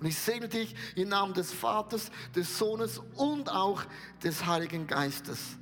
Und 0.00 0.06
ich 0.06 0.16
segne 0.16 0.48
dich 0.48 0.74
im 0.94 1.08
Namen 1.08 1.34
des 1.34 1.52
Vaters, 1.52 2.10
des 2.34 2.58
Sohnes 2.58 3.00
und 3.16 3.50
auch 3.50 3.82
des 4.22 4.46
Heiligen 4.46 4.86
Geistes. 4.86 5.58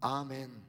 Amen. 0.00 0.61